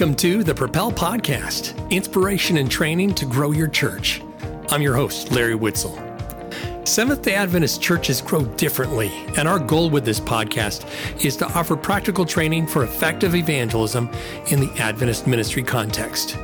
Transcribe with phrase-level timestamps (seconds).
[0.00, 4.22] Welcome to the Propel Podcast inspiration and training to grow your church.
[4.70, 5.94] I'm your host, Larry Witzel.
[6.86, 10.88] Seventh day Adventist churches grow differently, and our goal with this podcast
[11.22, 14.08] is to offer practical training for effective evangelism
[14.46, 16.38] in the Adventist ministry context.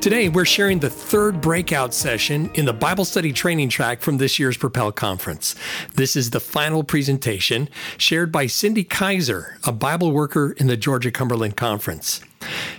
[0.00, 4.40] Today, we're sharing the third breakout session in the Bible study training track from this
[4.40, 5.54] year's Propel Conference.
[5.94, 11.12] This is the final presentation shared by Cyndi Keiser, a Bible worker in the Georgia
[11.12, 12.20] Cumberland Conference.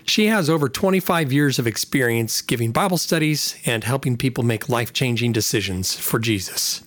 [0.05, 4.94] She has over 25 years of experience giving Bible studies and helping people make life
[4.94, 6.84] changing decisions for Jesus.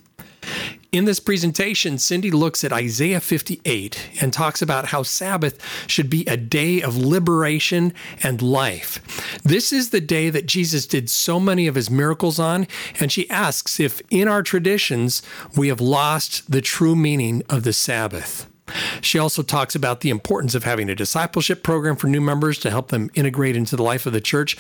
[0.93, 6.27] In this presentation, Cyndi looks at Isaiah 58 and talks about how Sabbath should be
[6.27, 9.01] a day of liberation and life.
[9.43, 12.67] This is the day that Jesus did so many of his miracles on,
[13.01, 15.23] and she asks if in our traditions
[15.57, 18.52] we have lost the true meaning of the Sabbath.
[19.01, 22.71] She also talks about the importance of having a discipleship program for new members to
[22.71, 24.57] help them integrate into the life of the church,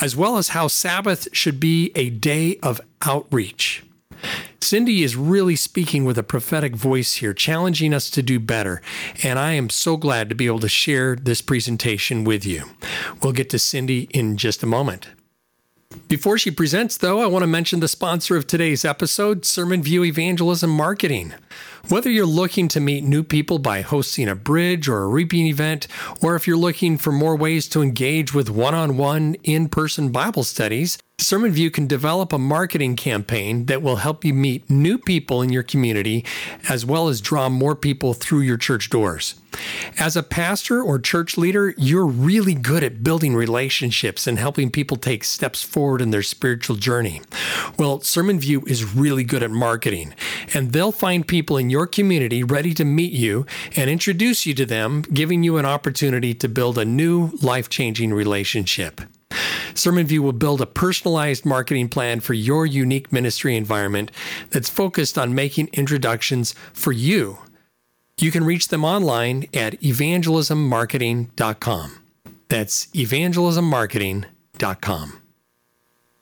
[0.00, 3.84] as well as how Sabbath should be a day of outreach.
[4.60, 8.80] Cyndi is really speaking with a prophetic voice here, challenging us to do better.
[9.22, 12.64] And I am so glad to be able to share this presentation with you.
[13.22, 15.08] We'll get to Cyndi in just a moment.
[16.08, 20.70] Before she presents, though, I want to mention the sponsor of today's episode, SermonView Evangelism
[20.70, 21.34] Marketing.
[21.88, 25.88] Whether you're looking to meet new people by hosting a bridge or a reaping event,
[26.22, 30.12] or if you're looking for more ways to engage with one on one in person
[30.12, 35.42] Bible studies, SermonView can develop a marketing campaign that will help you meet new people
[35.42, 36.24] in your community
[36.68, 39.36] as well as draw more people through your church doors.
[39.98, 44.96] As a pastor or church leader, you're really good at building relationships and helping people
[44.96, 47.20] take steps forward in their spiritual journey.
[47.78, 50.14] Well, SermonView is really good at marketing,
[50.54, 54.64] and they'll find people in your community ready to meet you and introduce you to
[54.64, 59.00] them, giving you an opportunity to build a new life changing relationship.
[59.74, 64.12] SermonView will build a personalized marketing plan for your unique ministry environment
[64.50, 67.38] that's focused on making introductions for you.
[68.20, 71.98] You can reach them online at evangelismmarketing.com.
[72.48, 75.21] That's evangelismmarketing.com.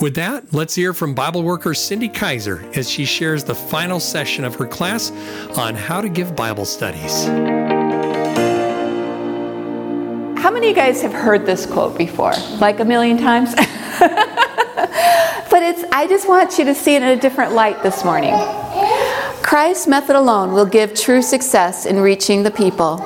[0.01, 4.45] With that, let's hear from Bible worker Cyndi Keiser as she shares the final session
[4.47, 5.11] of her class
[5.59, 7.27] on how to give Bible studies.
[10.43, 12.33] How many of you guys have heard this quote before?
[12.61, 13.55] Like a million times?
[14.01, 18.33] but it's I just want you to see it in a different light this morning.
[19.43, 22.97] Christ's method alone will give true success in reaching the people.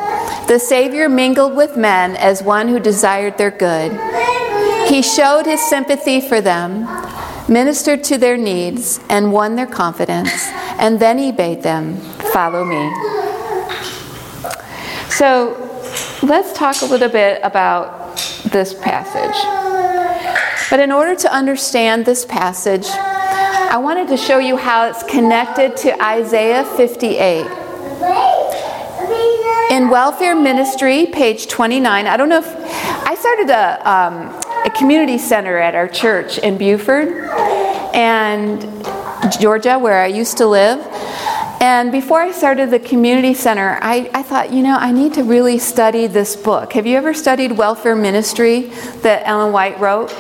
[0.47, 3.91] The Savior mingled with men as one who desired their good.
[4.89, 6.87] He showed his sympathy for them,
[7.49, 11.97] ministered to their needs, and won their confidence, and then he bade them,
[12.33, 12.93] Follow me.
[15.11, 15.57] So,
[16.23, 18.17] let's talk a little bit about
[18.51, 19.37] this passage.
[20.71, 25.77] But in order to understand this passage, I wanted to show you how it's connected
[25.79, 27.47] to Isaiah 58.
[29.71, 32.57] In welfare ministry, page 29, I don't know if
[33.07, 37.09] I started a, um, a community center at our church in Buford
[37.95, 38.63] and
[39.39, 40.81] Georgia, where I used to live.
[41.61, 45.23] And before I started the community center, I, I, thought, you know, I need to
[45.23, 46.73] really study this book.
[46.73, 48.71] Have you ever studied welfare ministry
[49.03, 50.11] that Ellen White wrote?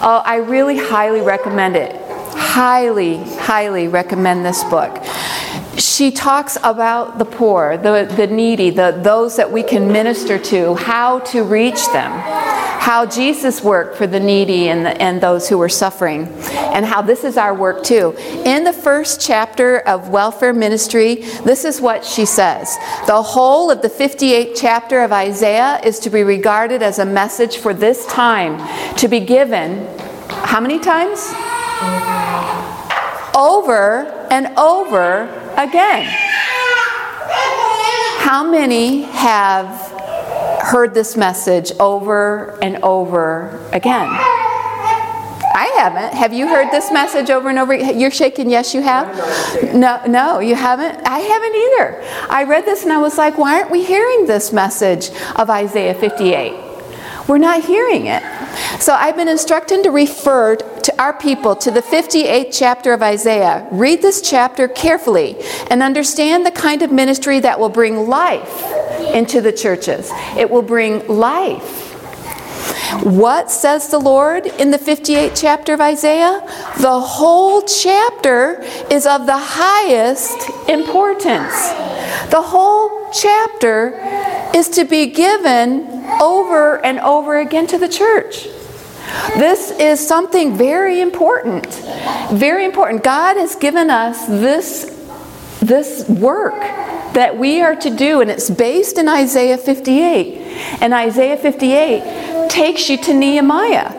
[0.00, 1.96] Oh, I really highly recommend it.
[2.34, 5.02] Highly, highly recommend this book.
[5.76, 10.74] She talks about the poor, the, the needy, the, those that we can minister to,
[10.74, 12.57] how to reach them
[12.88, 16.26] how Jesus worked for the needy and, the, and those who were suffering,
[16.72, 18.16] and how this is our work too.
[18.46, 23.82] In the first chapter of welfare ministry, this is what she says The whole of
[23.82, 28.56] the 58th chapter of Isaiah is to be regarded as a message for this time,
[28.96, 29.86] to be given
[30.48, 31.20] how many times?
[33.36, 35.24] Over and over
[35.58, 36.06] again.
[38.24, 39.97] How many have
[40.60, 44.08] heard this message over and over again.
[45.54, 46.14] I haven't.
[46.14, 47.74] Have you heard this message over and over?
[47.74, 48.48] You're shaking.
[48.50, 49.08] Yes, you have.
[49.74, 51.00] No, no, you haven't.
[51.06, 52.04] I haven't either.
[52.30, 55.94] I read this and I was like, why aren't we hearing this message of Isaiah
[55.94, 56.54] 58?
[57.26, 58.22] We're not hearing it.
[58.80, 60.56] So I've been instructed to refer
[60.88, 63.68] to our people to the 58th chapter of Isaiah.
[63.70, 65.36] Read this chapter carefully
[65.70, 68.64] and understand the kind of ministry that will bring life
[69.12, 70.10] into the churches.
[70.34, 71.92] It will bring life.
[73.04, 76.40] What says the Lord in the 58th chapter of Isaiah?
[76.80, 81.68] The whole chapter is of the highest importance.
[82.30, 83.92] The whole chapter
[84.54, 85.86] is to be given
[86.18, 88.48] over and over again to the church.
[89.36, 91.66] This is something very important.
[92.32, 93.04] Very important.
[93.04, 94.84] God has given us this,
[95.60, 96.60] this work
[97.14, 100.38] that we are to do, and it's based in Isaiah 58.
[100.80, 103.92] And Isaiah 58 takes you to Nehemiah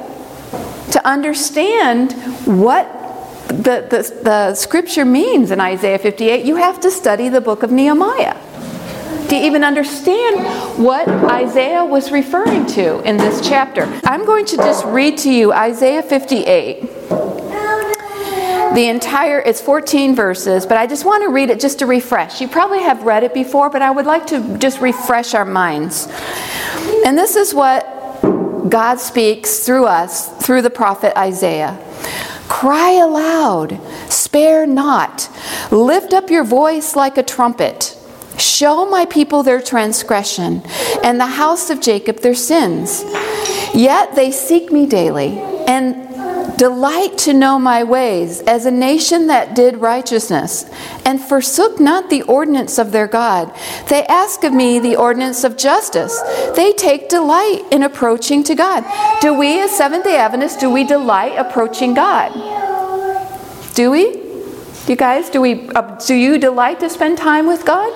[0.91, 2.13] to understand
[2.45, 2.87] what
[3.47, 6.45] the, the, the scripture means in Isaiah 58.
[6.45, 8.37] You have to study the book of Nehemiah
[9.29, 13.83] to even understand what Isaiah was referring to in this chapter.
[14.03, 16.81] I'm going to just read to you Isaiah 58.
[18.73, 22.39] The entire, it's 14 verses, but I just want to read it just to refresh.
[22.39, 26.07] You probably have read it before, but I would like to just refresh our minds.
[27.05, 27.83] And this is what
[28.69, 31.77] God speaks through us, through the prophet Isaiah.
[32.47, 33.79] Cry aloud,
[34.11, 35.29] spare not,
[35.71, 37.98] lift up your voice like a trumpet.
[38.39, 40.63] Show my people their transgression,
[41.03, 43.03] and the house of Jacob their sins.
[43.73, 49.55] Yet they seek me daily, and delight to know my ways, as a nation that
[49.55, 50.65] did righteousness,
[51.05, 53.53] and forsook not the ordinance of their God.
[53.87, 56.19] They ask of me the ordinance of justice.
[56.55, 58.83] They take delight in approaching to God.
[59.21, 62.33] Do we, as Seventh day Adventists, do we delight approaching God?
[63.73, 64.28] Do we?
[64.89, 67.93] You guys, do we uh, do you delight to spend time with God?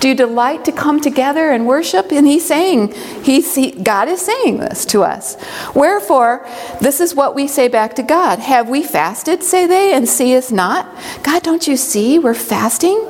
[0.00, 2.10] Do you delight to come together and worship?
[2.10, 5.36] And he's saying, he's, he, God is saying this to us.
[5.74, 6.48] Wherefore,
[6.80, 8.38] this is what we say back to God.
[8.38, 10.88] Have we fasted, say they, and see us not?
[11.22, 13.04] God, don't you see we're fasting?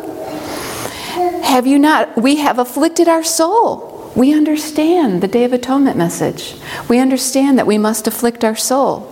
[1.44, 2.20] Have you not?
[2.20, 4.10] We have afflicted our soul.
[4.16, 6.56] We understand the Day of Atonement message.
[6.88, 9.08] We understand that we must afflict our soul.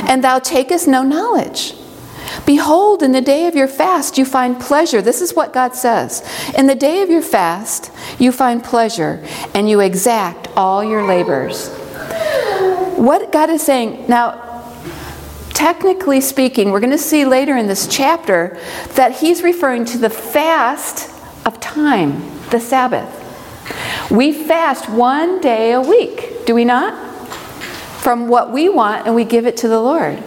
[0.00, 1.74] And thou takest no knowledge.
[2.46, 5.02] Behold, in the day of your fast, you find pleasure.
[5.02, 6.22] This is what God says.
[6.56, 9.24] In the day of your fast, you find pleasure,
[9.54, 11.68] and you exact all your labors.
[12.96, 14.64] What God is saying, now,
[15.54, 18.58] technically speaking, we're going to see later in this chapter
[18.94, 21.10] that He's referring to the fast
[21.46, 23.16] of time, the Sabbath.
[24.10, 27.08] We fast one day a week, do we not?
[28.00, 30.22] From what we want, and we give it to the Lord.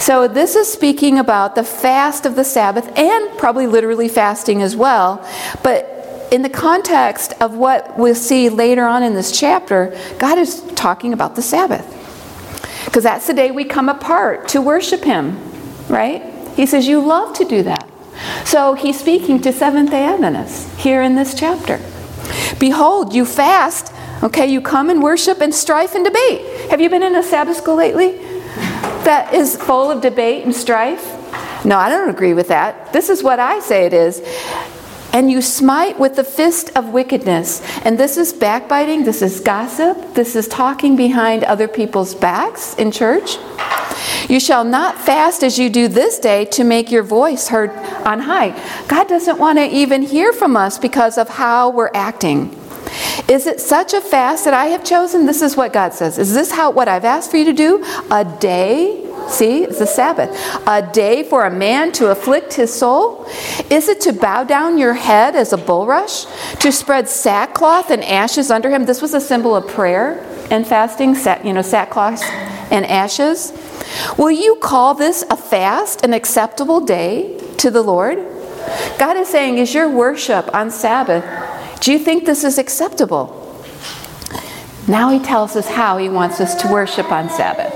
[0.00, 4.74] So, this is speaking about the fast of the Sabbath and probably literally fasting as
[4.74, 5.22] well.
[5.62, 10.62] But in the context of what we'll see later on in this chapter, God is
[10.74, 11.84] talking about the Sabbath.
[12.86, 15.38] Because that's the day we come apart to worship Him,
[15.88, 16.22] right?
[16.56, 17.86] He says, You love to do that.
[18.46, 21.78] So, He's speaking to Seventh day Adventists here in this chapter.
[22.58, 23.92] Behold, you fast.
[24.22, 26.70] Okay, you come and worship and strife and debate.
[26.70, 28.18] Have you been in a Sabbath school lately?
[29.10, 31.04] That is full of debate and strife?
[31.64, 32.92] No, I don't agree with that.
[32.92, 34.22] This is what I say it is.
[35.12, 37.60] And you smite with the fist of wickedness.
[37.84, 42.92] And this is backbiting, this is gossip, this is talking behind other people's backs in
[42.92, 43.36] church.
[44.28, 47.70] You shall not fast as you do this day to make your voice heard
[48.06, 48.50] on high.
[48.86, 52.59] God doesn't want to even hear from us because of how we're acting.
[53.28, 55.26] Is it such a fast that I have chosen?
[55.26, 56.18] This is what God says.
[56.18, 57.84] Is this how what I've asked for you to do?
[58.10, 59.06] A day?
[59.28, 60.30] See, it's the Sabbath.
[60.66, 63.26] A day for a man to afflict his soul?
[63.70, 66.26] Is it to bow down your head as a bulrush?
[66.58, 68.86] To spread sackcloth and ashes under him?
[68.86, 71.14] This was a symbol of prayer and fasting,
[71.44, 72.22] you know, sackcloth
[72.72, 73.52] and ashes.
[74.18, 78.18] Will you call this a fast, an acceptable day to the Lord?
[78.98, 81.24] God is saying, is your worship on Sabbath
[81.80, 83.36] do you think this is acceptable?
[84.86, 87.72] Now he tells us how he wants us to worship on Sabbath.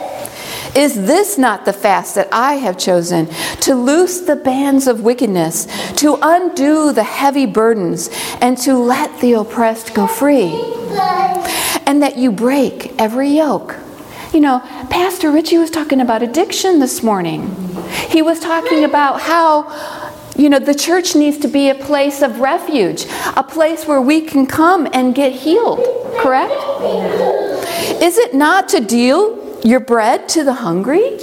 [0.76, 3.28] Is this not the fast that I have chosen
[3.60, 5.66] to loose the bands of wickedness,
[5.98, 10.50] to undo the heavy burdens, and to let the oppressed go free?
[11.86, 13.76] And that you break every yoke.
[14.32, 14.58] You know,
[14.90, 17.54] Pastor Richie was talking about addiction this morning.
[18.08, 19.70] He was talking about how
[20.36, 24.20] you know, the church needs to be a place of refuge, a place where we
[24.20, 25.78] can come and get healed,
[26.18, 26.52] correct?
[28.02, 31.18] Is it not to deal your bread to the hungry?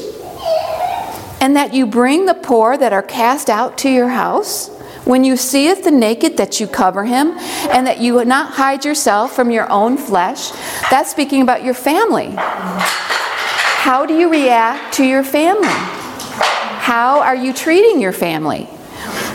[1.41, 4.70] And that you bring the poor that are cast out to your house?
[5.03, 7.32] When you seeth the naked, that you cover him,
[7.72, 10.51] and that you not hide yourself from your own flesh?
[10.91, 12.34] That's speaking about your family.
[12.38, 15.68] How do you react to your family?
[15.68, 18.70] How are you treating your family?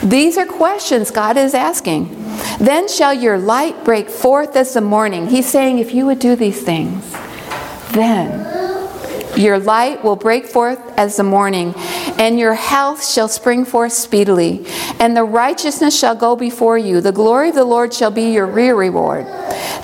[0.08, 2.14] These are questions God is asking.
[2.58, 5.26] Then shall your light break forth as the morning.
[5.26, 7.10] He's saying, if you would do these things,
[7.90, 8.54] then
[9.36, 11.74] your light will break forth as the morning,
[12.18, 14.64] and your health shall spring forth speedily,
[14.98, 17.00] and the righteousness shall go before you.
[17.00, 19.26] The glory of the Lord shall be your rear reward.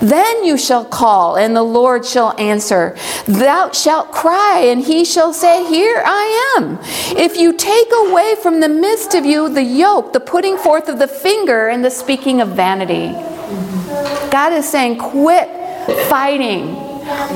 [0.01, 2.95] Then you shall call, and the Lord shall answer.
[3.25, 6.79] Thou shalt cry, and he shall say, Here I am.
[7.17, 10.99] If you take away from the midst of you the yoke, the putting forth of
[10.99, 13.13] the finger, and the speaking of vanity.
[14.31, 15.49] God is saying, Quit
[16.09, 16.83] fighting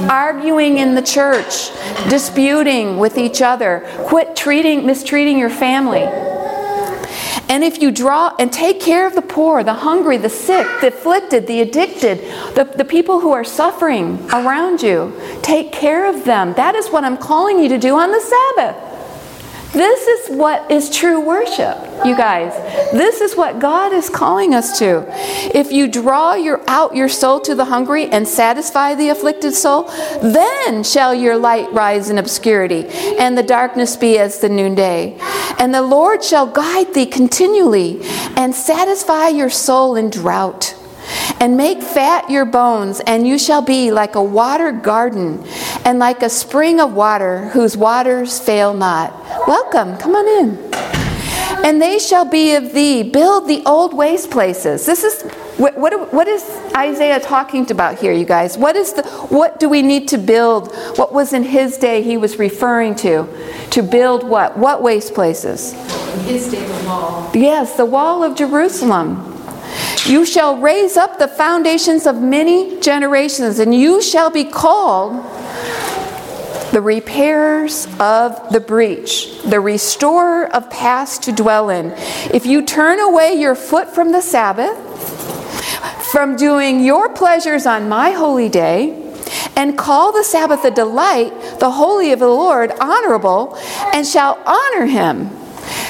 [0.10, 1.72] arguing in the church,
[2.10, 3.84] disputing with each other.
[4.06, 6.06] Quit treating, mistreating your family.
[7.50, 10.88] And if you draw and take care of the poor, the hungry, the sick, the
[10.88, 12.20] afflicted, the addicted,
[12.56, 16.54] the, the people who are suffering around you, take care of them.
[16.56, 18.87] That is what I'm calling you to do on the Sabbath.
[19.74, 22.54] This is what is true worship, you guys.
[22.92, 25.06] This is what God is calling us to.
[25.56, 29.84] If you draw your, out your soul to the hungry and satisfy the afflicted soul,
[30.22, 32.86] then shall your light rise in obscurity,
[33.20, 35.18] and the darkness be as the noonday.
[35.60, 38.00] And the Lord shall guide thee continually,
[38.36, 40.76] and satisfy your soul in drought
[41.40, 45.44] and make fat your bones, and you shall be like a water garden
[45.86, 49.14] and like a spring of water whose waters fail not.
[49.48, 50.68] Welcome, come on in.
[51.66, 53.04] And they shall be of thee.
[53.04, 54.86] Build the old waste places.
[54.86, 55.24] This is
[55.58, 56.44] what, what, what is
[56.76, 58.58] Isaiah talking about here, you guys?
[58.58, 60.74] What is the what do we need to build?
[60.98, 63.28] What was in his day he was referring to?
[63.72, 64.58] To build what?
[64.58, 65.74] What waste places?
[65.74, 67.32] In his day, the wall.
[67.34, 69.37] Yes, the wall of Jerusalem.
[70.08, 75.16] You shall raise up the foundations of many generations, and you shall be called
[76.72, 81.92] the repairers of the breach, the restorer of past to dwell in.
[82.34, 84.78] If you turn away your foot from the Sabbath,
[86.12, 89.04] from doing your pleasures on my holy day,
[89.58, 93.58] and call the Sabbath a delight, the holy of the Lord honorable,
[93.94, 95.32] and shall honor him.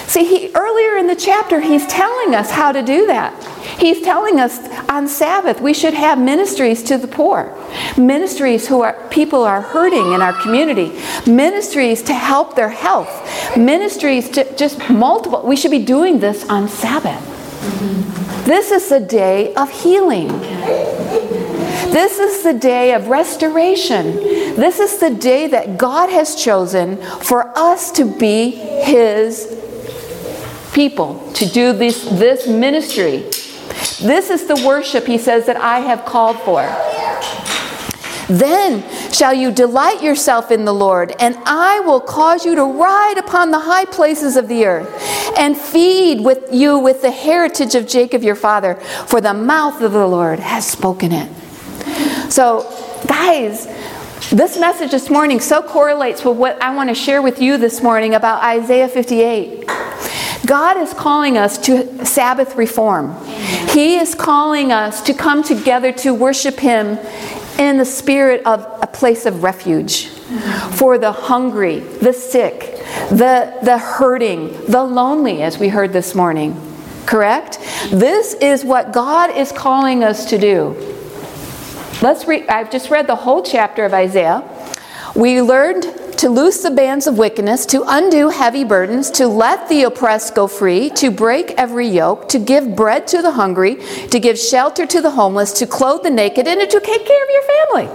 [0.08, 3.34] See, he, earlier in the chapter, he's telling us how to do that.
[3.78, 7.54] He's telling us on Sabbath we should have ministries to the poor,
[7.98, 10.98] ministries who are people are hurting in our community,
[11.30, 15.44] ministries to help their health, ministries to just multiple.
[15.44, 17.22] We should be doing this on Sabbath.
[18.46, 20.30] This is the day of healing.
[21.92, 24.16] This is the day of restoration.
[24.56, 29.67] This is the day that God has chosen for us to be His
[30.74, 33.30] people, to do this, this ministry.
[34.02, 36.62] This is the worship, he says, that I have called for.
[38.28, 38.84] Then
[39.14, 43.52] shall you delight yourself in the Lord, and I will cause you to ride upon
[43.52, 44.90] the high places of the earth,
[45.38, 49.94] and feed with you with the heritage of Jacob your father, for the mouth of
[49.94, 51.32] the Lord has spoken it.
[52.32, 52.64] So,
[53.08, 53.66] guys,
[54.30, 57.82] this message this morning so correlates with what I want to share with you this
[57.82, 59.70] morning about Isaiah 58.
[60.48, 63.16] God is calling us to Sabbath reform.
[63.70, 66.98] He is calling us to come together to worship Him
[67.60, 70.08] in the spirit of a place of refuge
[70.72, 72.78] for the hungry, the sick,
[73.10, 76.56] the, the hurting, the lonely, as we heard this morning.
[77.06, 77.60] Correct?
[77.90, 80.76] This is what God is calling us to do.
[82.02, 84.44] Let's read, I've just read the whole chapter of Isaiah.
[85.16, 85.84] We learned
[86.18, 90.48] to loose the bands of wickedness, to undo heavy burdens, to let the oppressed go
[90.48, 93.76] free, to break every yoke, to give bread to the hungry,
[94.10, 97.30] to give shelter to the homeless, to clothe the naked, and to take care of
[97.30, 97.88] your family.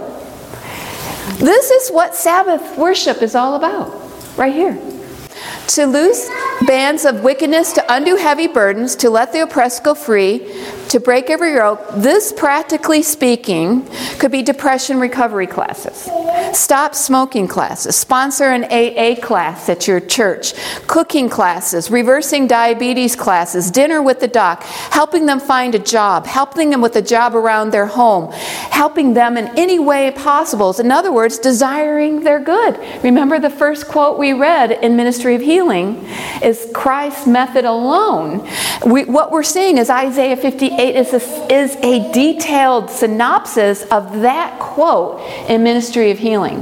[1.39, 3.91] This is what Sabbath worship is all about,
[4.37, 4.79] right here.
[5.67, 6.29] To loose
[6.65, 10.39] bands of wickedness, to undo heavy burdens, to let the oppressed go free,
[10.93, 11.81] to break every yoke.
[11.95, 13.87] This, practically speaking,
[14.19, 16.07] could be depression recovery classes,
[16.55, 20.53] stop smoking classes, sponsor an AA class at your church,
[20.85, 26.69] cooking classes, reversing diabetes classes, dinner with the doc, helping them find a job, helping
[26.69, 30.79] them with a job around their home, helping them in any way possible.
[30.79, 32.79] In other words, desiring their good.
[33.03, 36.05] Remember the first quote we read in Ministry of Healing
[36.43, 38.47] is Christ's method alone.
[38.85, 44.59] We, what we're seeing is Isaiah 58 is a, is a detailed synopsis of that
[44.59, 46.61] quote in Ministry of Healing.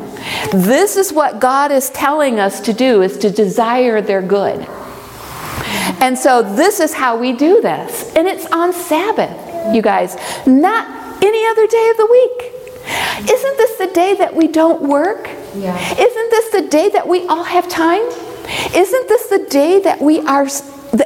[0.53, 4.67] This is what God is telling us to do is to desire their good.
[6.01, 8.13] And so this is how we do this.
[8.15, 10.15] And it's on Sabbath, you guys,
[10.47, 12.53] not any other day of the week.
[13.29, 15.29] Isn't this the day that we don't work?
[15.55, 15.77] Yeah.
[15.77, 18.01] Isn't this the day that we all have time?
[18.75, 20.47] Isn't this the day that we are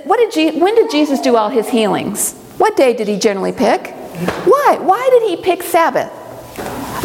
[0.05, 2.34] what did Je- when did Jesus do all his healings?
[2.57, 3.91] What day did he generally pick?
[4.45, 4.77] Why?
[4.81, 6.12] Why did he pick Sabbath?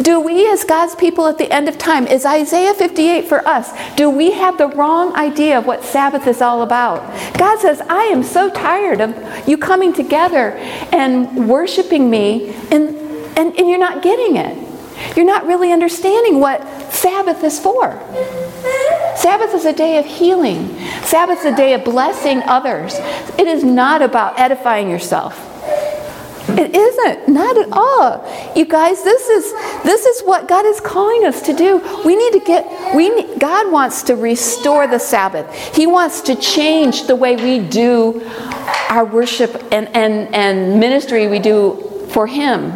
[0.02, 3.72] Do we, as God's people at the end of time, is Isaiah 58 for us?
[3.96, 7.02] Do we have the wrong idea of what Sabbath is all about?
[7.36, 10.52] God says, I am so tired of you coming together
[10.92, 13.00] and worshiping me in
[13.36, 15.16] and, and you're not getting it.
[15.16, 17.98] You're not really understanding what Sabbath is for.
[19.16, 20.68] Sabbath is a day of healing.
[21.02, 22.94] Sabbath is a day of blessing others.
[23.38, 25.46] It is not about edifying yourself.
[26.58, 28.52] It isn't, not at all.
[28.56, 29.52] You guys, this is
[29.84, 31.78] this is what God is calling us to do.
[32.04, 35.76] We need to get we need, God wants to restore the Sabbath.
[35.76, 38.26] He wants to change the way we do
[38.88, 42.72] our worship and and and ministry we do for him.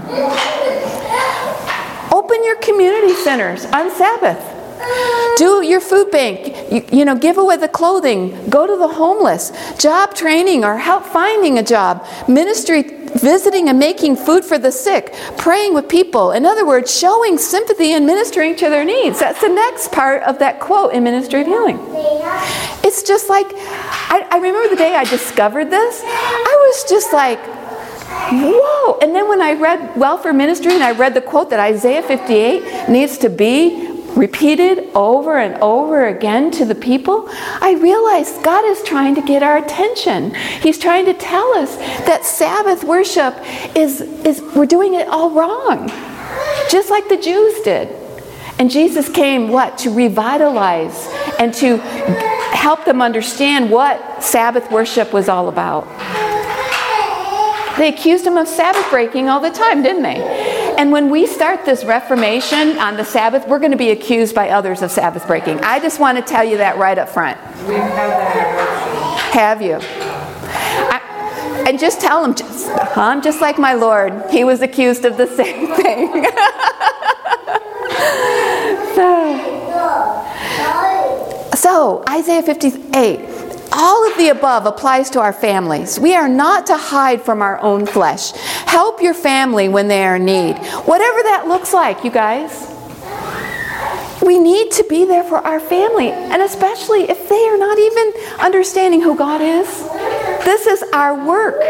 [2.13, 4.54] Open your community centers on Sabbath.
[5.37, 6.73] Do your food bank.
[6.73, 8.49] You, you, know, give away the clothing.
[8.49, 9.53] Go to the homeless.
[9.79, 12.07] Job training or help finding a job.
[12.29, 15.15] Ministry, visiting and making food for the sick.
[15.37, 16.33] Praying with people.
[16.33, 19.19] In other words, showing sympathy and ministering to their needs.
[19.19, 21.79] That's the next part of that quote in Ministry of Healing.
[22.85, 26.01] It's just like, I, I remember the day I discovered this.
[26.05, 27.41] I was just like,
[28.31, 28.99] whoa.
[29.01, 32.89] And then when I read Welfare Ministry and I read the quote that Isaiah 58
[32.89, 38.83] needs to be repeated over and over again to the people, I realized God is
[38.83, 40.35] trying to get our attention.
[40.35, 43.35] He's trying to tell us that Sabbath worship
[43.77, 45.89] is, is we're doing it all wrong,
[46.71, 47.89] just like the Jews did.
[48.59, 49.79] And Jesus came, what?
[49.79, 55.87] To revitalize and to help them understand what Sabbath worship was all about.
[57.77, 60.64] They accused him of Sabbath breaking all the time, didn't they?
[60.77, 64.51] And when we start this Reformation on the Sabbath, we're going to be accused by
[64.51, 65.61] others of Sabbath breaking.
[65.61, 67.39] I just want to tell you that right up front.
[67.69, 69.31] We've had that.
[69.33, 69.79] Have you?
[69.81, 74.31] I, and just tell them, just, I'm just like my Lord.
[74.31, 76.25] He was accused of the same thing.
[78.95, 79.41] so,
[81.57, 83.34] so, Isaiah 58
[83.75, 85.99] all of the above applies to our families.
[85.99, 88.33] We are not to hide from our own flesh.
[88.67, 90.57] Help your family when they are in need.
[90.87, 92.71] Whatever that looks like, you guys.
[94.23, 98.13] We need to be there for our family, and especially if they are not even
[98.41, 99.67] understanding who God is.
[100.45, 101.61] This is our work.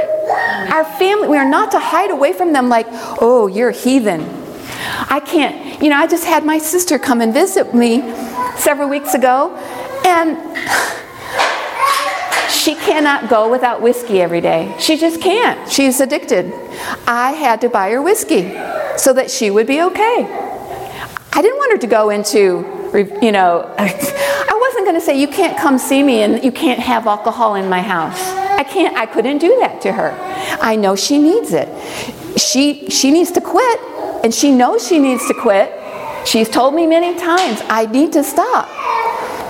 [0.71, 2.87] Our family, we are not to hide away from them like,
[3.21, 4.21] oh, you're a heathen.
[5.09, 8.03] I can't, you know, I just had my sister come and visit me
[8.57, 9.57] several weeks ago,
[10.05, 10.37] and
[12.65, 14.75] she cannot go without whiskey every day.
[14.79, 15.71] She just can't.
[15.71, 16.51] She's addicted.
[17.07, 18.53] I had to buy her whiskey
[18.97, 20.27] so that she would be okay.
[21.33, 22.65] I didn't want her to go into,
[23.21, 26.81] you know, I wasn't going to say, you can't come see me and you can't
[26.81, 28.19] have alcohol in my house.
[28.19, 30.17] I can't, I couldn't do that to her.
[30.63, 31.69] I know she needs it.
[32.41, 33.81] She, she needs to quit,
[34.25, 35.71] and she knows she needs to quit.
[36.27, 38.71] She's told me many times, I need to stop.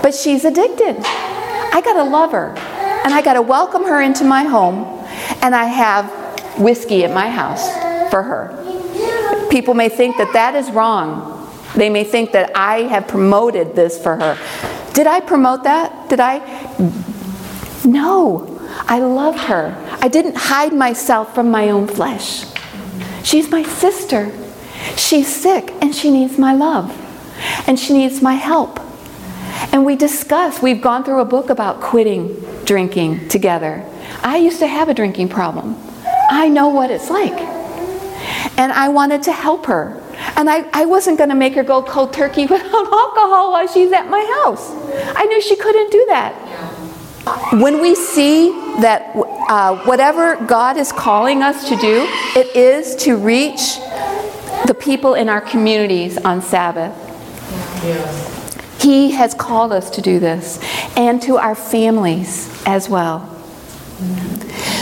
[0.03, 0.97] But she's addicted.
[0.99, 2.74] I got to love her
[3.05, 4.83] and I got to welcome her into my home,
[5.43, 6.09] and I have
[6.59, 7.71] whiskey at my house
[8.09, 9.47] for her.
[9.51, 11.47] People may think that that is wrong.
[11.75, 14.37] They may think that I have promoted this for her.
[14.93, 16.09] Did I promote that?
[16.09, 16.39] Did I?
[17.85, 18.51] No.
[18.87, 19.75] I loved her.
[20.01, 22.45] I didn't hide myself from my own flesh.
[23.23, 24.31] She's my sister.
[24.97, 26.91] She's sick and she needs my love.
[27.67, 28.79] And she needs my help.
[29.71, 33.83] And we discuss, we've gone through a book about quitting drinking together.
[34.21, 35.77] I used to have a drinking problem.
[36.29, 37.33] I know what it's like.
[38.57, 40.01] And I wanted to help her.
[40.35, 43.91] And I, I wasn't going to make her go cold turkey without alcohol while she's
[43.91, 44.71] at my house.
[45.15, 46.33] I knew she couldn't do that.
[47.59, 52.05] When we see that uh, whatever God is calling us to do,
[52.39, 53.77] it is to reach
[54.67, 56.93] the people in our communities on Sabbath.
[57.83, 58.44] Yes.
[58.85, 60.59] He has called us to do this
[60.95, 63.27] and to our families as well.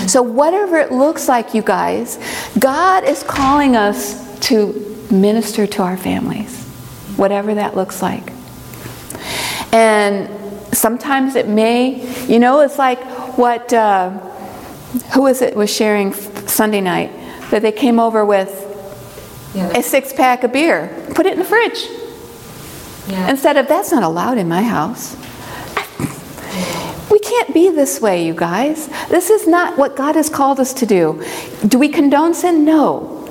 [0.07, 2.19] So, whatever it looks like, you guys,
[2.59, 6.65] God is calling us to minister to our families,
[7.15, 8.33] whatever that looks like.
[9.71, 10.29] And
[10.75, 13.01] sometimes it may, you know, it's like
[13.37, 14.09] what, uh,
[15.13, 17.09] who was it was sharing Sunday night
[17.51, 18.51] that they came over with
[19.55, 21.87] yeah, a six pack of beer, put it in the fridge.
[23.07, 23.29] Yeah.
[23.29, 25.15] Instead of, that's not allowed in my house.
[27.11, 28.87] We can't be this way, you guys.
[29.09, 31.23] This is not what God has called us to do.
[31.67, 32.65] Do we condone sin?
[32.65, 33.29] No.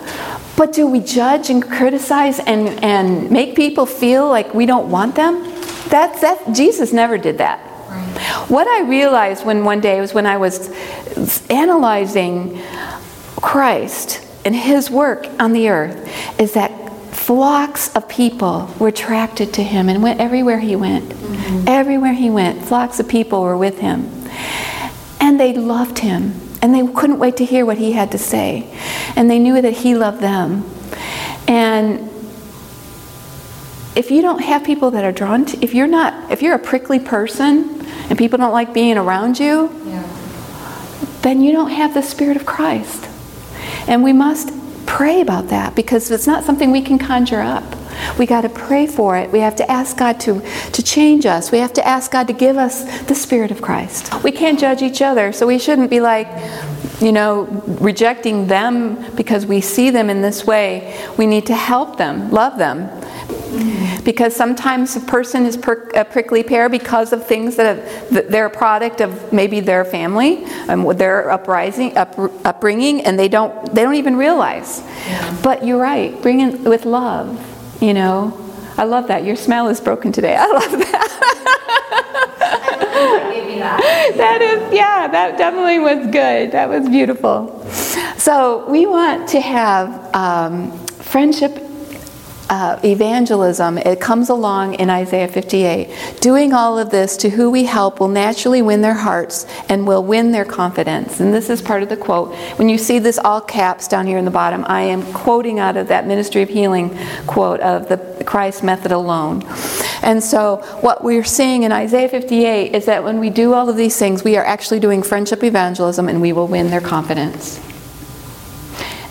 [0.56, 5.14] But do we judge and criticize and, and make people feel like we don't want
[5.14, 5.42] them?
[5.88, 7.58] That's that Jesus never did that.
[7.88, 8.50] Right.
[8.50, 10.70] What I realized when one day was when I was
[11.50, 12.60] analyzing
[13.36, 16.70] Christ and his work on the earth is that
[17.32, 21.08] flocks of people were attracted to him and went everywhere he went.
[21.08, 21.64] Mm-hmm.
[21.66, 24.04] Everywhere he went, flocks of people were with him.
[25.18, 26.34] And they loved him.
[26.60, 28.68] And they couldn't wait to hear what he had to say.
[29.16, 30.70] And they knew that he loved them.
[31.48, 32.10] And
[33.96, 36.58] if you don't have people that are drawn to, if you're not, if you're a
[36.58, 40.02] prickly person and people don't like being around you, Yeah.
[41.22, 43.08] then you don't have the Spirit of Christ.
[43.88, 44.52] And we must
[44.92, 47.64] pray about that because it's not something we can conjure up.
[48.18, 49.32] We got to pray for it.
[49.32, 51.50] We have to ask God to, to change us.
[51.50, 54.12] We have to ask God to give us the Spirit of Christ.
[54.22, 56.28] We can't judge each other, so we shouldn't be like,
[57.00, 57.44] you know,
[57.80, 60.94] rejecting them because we see them in this way.
[61.16, 62.90] We need to help them, love them.
[64.04, 68.46] Because sometimes a person is per, a prickly pear because of things that, have, they're
[68.46, 73.82] a product of maybe their family, um, their uprising, up, upbringing, and they don't they
[73.82, 74.82] don't even realize.
[75.42, 76.20] But you're right.
[76.22, 77.48] Bring it with love.
[77.82, 78.38] You know,
[78.76, 79.24] I love that.
[79.24, 80.36] Your smile is broken today.
[80.36, 81.18] I love that.
[83.62, 84.12] That.
[84.16, 86.52] that is, yeah, that definitely was good.
[86.52, 87.64] That was beautiful.
[88.16, 91.71] So we want to have um, friendship
[92.52, 93.78] uh, evangelism.
[93.78, 96.18] It comes along in Isaiah 58.
[96.20, 100.04] Doing all of this to who we help will naturally win their hearts and will
[100.04, 101.18] win their confidence.
[101.18, 102.34] And this is part of the quote.
[102.58, 105.78] When you see this all caps down here in the bottom, I am quoting out
[105.78, 106.94] of that Ministry of Healing
[107.26, 109.44] quote of the Christ method alone.
[110.02, 113.78] And so, what we're seeing in Isaiah 58 is that when we do all of
[113.78, 117.71] these things, we are actually doing friendship evangelism and we will win their confidence.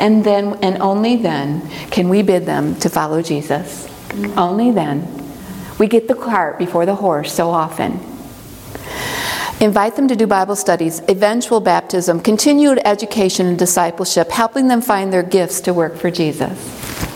[0.02, 3.88] And then, and only then, can we bid them to follow Jesus.
[4.36, 5.08] Only then.
[5.78, 7.94] We get the cart before the horse so often.
[9.62, 15.14] Invite them to do Bible studies, eventual baptism, continued education and discipleship, helping them find
[15.14, 17.11] their gifts to work for Jesus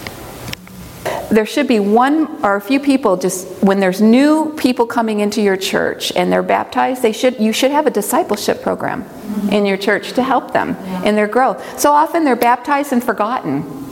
[1.29, 5.41] there should be one or a few people just when there's new people coming into
[5.41, 9.03] your church and they're baptized they should you should have a discipleship program
[9.51, 11.79] in your church to help them in their growth.
[11.79, 13.85] So often they're baptized and forgotten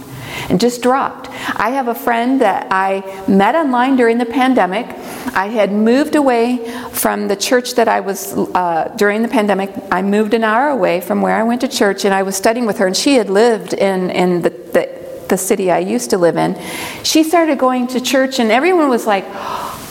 [0.49, 1.29] and just dropped.
[1.59, 4.87] I have a friend that i met online during the pandemic.
[5.35, 6.57] I had moved away
[6.91, 9.71] from the church that i was uh, during the pandemic.
[9.91, 12.65] I moved an hour away from where i went to church and i was studying
[12.65, 16.17] with her and she had lived in, in the, the the city I used to
[16.17, 16.59] live in,
[17.03, 19.25] she started going to church, and everyone was like,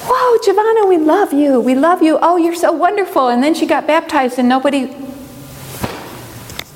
[0.05, 1.61] Whoa, Giovanna, we love you.
[1.61, 2.19] We love you.
[2.21, 3.29] Oh, you're so wonderful.
[3.29, 4.95] And then she got baptized, and nobody,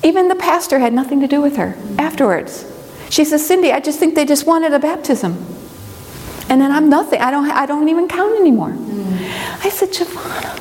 [0.01, 2.65] even the pastor, had nothing to do with her afterwards.
[3.09, 5.33] She says, Cyndi, I just think they just wanted a baptism.
[6.49, 7.19] And then I'm nothing.
[7.21, 8.69] I don't, I don't even count anymore.
[8.69, 9.65] Mm.
[9.65, 10.57] I said, Giovanna,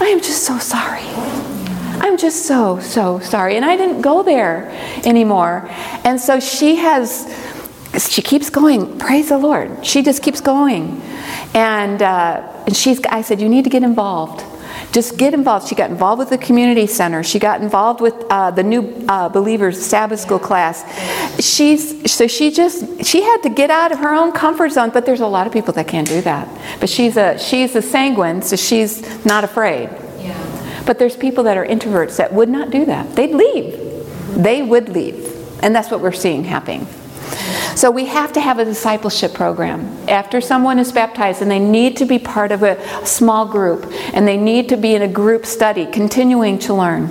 [0.00, 1.04] I am just so sorry.
[2.00, 3.56] I'm just so, so sorry.
[3.56, 4.70] And I didn't go there
[5.04, 5.66] anymore.
[6.04, 7.26] And so she has,
[7.98, 8.98] she keeps going.
[8.98, 9.84] Praise the Lord.
[9.84, 11.00] She just keeps going.
[11.54, 14.44] And, uh, and she's, I said, you need to get involved.
[14.92, 15.68] Just get involved.
[15.68, 17.22] She got involved with the community center.
[17.22, 20.82] She got involved with uh, the new uh, believers Sabbath school class.
[21.44, 24.90] She's so she just she had to get out of her own comfort zone.
[24.90, 26.48] But there's a lot of people that can't do that.
[26.80, 29.90] But she's a she's a sanguine, so she's not afraid.
[30.88, 33.14] But there's people that are introverts that would not do that.
[33.14, 33.78] They'd leave.
[34.34, 35.62] They would leave.
[35.62, 36.86] And that's what we're seeing happening.
[37.76, 39.98] So we have to have a discipleship program.
[40.08, 44.26] After someone is baptized, and they need to be part of a small group, and
[44.26, 47.10] they need to be in a group study, continuing to learn.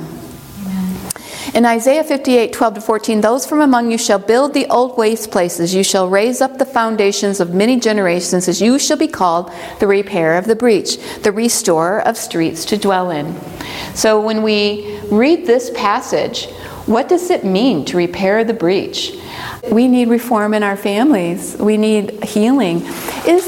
[1.54, 5.32] In Isaiah 58, 12 to 14, those from among you shall build the old waste
[5.32, 5.74] places.
[5.74, 9.88] You shall raise up the foundations of many generations, as you shall be called the
[9.88, 13.36] repairer of the breach, the restorer of streets to dwell in.
[13.96, 16.48] So when we read this passage,
[16.86, 19.14] what does it mean to repair the breach?
[19.72, 21.56] We need reform in our families.
[21.58, 22.82] We need healing.
[23.26, 23.46] Is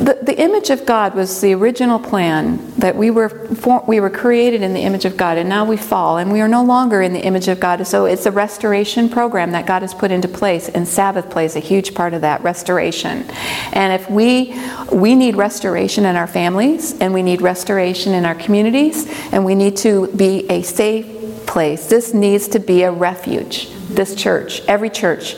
[0.00, 4.10] the, the image of God was the original plan that we were for, we were
[4.10, 7.02] created in the image of God, and now we fall, and we are no longer
[7.02, 7.86] in the image of God.
[7.86, 11.60] So it's a restoration program that God has put into place, and Sabbath plays a
[11.60, 13.24] huge part of that restoration.
[13.72, 14.58] And if we
[14.90, 19.54] we need restoration in our families, and we need restoration in our communities, and we
[19.54, 21.19] need to be a safe
[21.50, 21.86] place.
[21.86, 23.68] This needs to be a refuge.
[23.88, 25.34] This church, every church,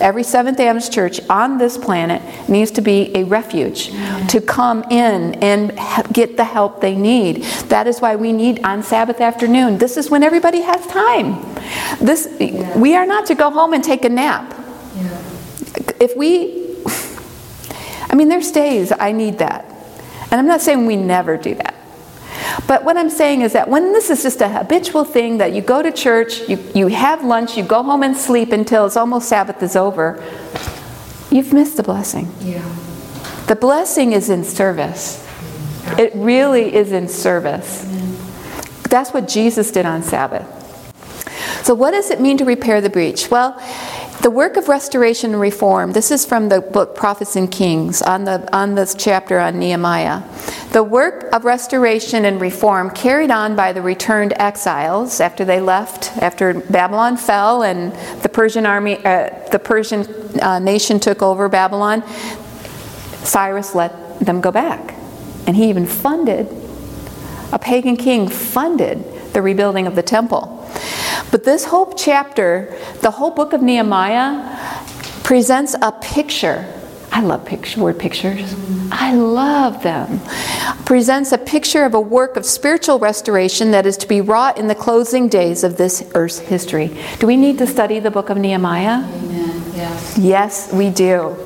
[0.00, 3.90] every Seventh day Adventist church on this planet needs to be a refuge
[4.28, 5.76] to come in and
[6.14, 7.42] get the help they need.
[7.68, 9.78] That is why we need on Sabbath afternoon.
[9.78, 11.42] This is when everybody has time.
[12.00, 12.28] This
[12.76, 14.54] we are not to go home and take a nap.
[16.00, 16.76] If we
[18.08, 19.64] I mean there's days I need that.
[20.30, 21.75] And I'm not saying we never do that.
[22.66, 25.60] But what I'm saying is that when this is just a habitual thing that you
[25.60, 29.28] go to church, you, you have lunch, you go home and sleep until it's almost
[29.28, 30.22] Sabbath is over,
[31.30, 32.32] you've missed the blessing.
[32.40, 32.64] Yeah.
[33.46, 35.22] The blessing is in service.
[35.98, 37.84] It really is in service.
[38.88, 40.52] That's what Jesus did on Sabbath.
[41.64, 43.30] So, what does it mean to repair the breach?
[43.30, 43.60] Well,
[44.26, 45.92] The work of restoration and reform.
[45.92, 50.24] This is from the book Prophets and Kings on the on this chapter on Nehemiah.
[50.72, 56.10] The work of restoration and reform carried on by the returned exiles after they left,
[56.20, 60.04] after Babylon fell and the Persian army, uh, the Persian
[60.42, 62.02] uh, nation took over Babylon.
[63.22, 64.96] Cyrus let them go back,
[65.46, 66.48] and he even funded.
[67.52, 70.55] A pagan king funded the rebuilding of the temple.
[71.30, 74.56] But this whole chapter, the whole book of Nehemiah,
[75.22, 76.72] presents a picture.
[77.12, 78.54] I love picture, word pictures.
[78.92, 80.20] I love them.
[80.84, 84.66] Presents a picture of a work of spiritual restoration that is to be wrought in
[84.66, 86.96] the closing days of this earth's history.
[87.18, 89.04] Do we need to study the book of Nehemiah?
[89.04, 89.62] Amen.
[89.74, 90.18] Yes.
[90.18, 91.36] Yes, we do.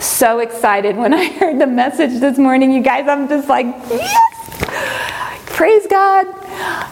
[0.00, 3.06] So excited when I heard the message this morning, you guys.
[3.06, 4.32] I'm just like, yes!
[5.52, 6.26] Praise God.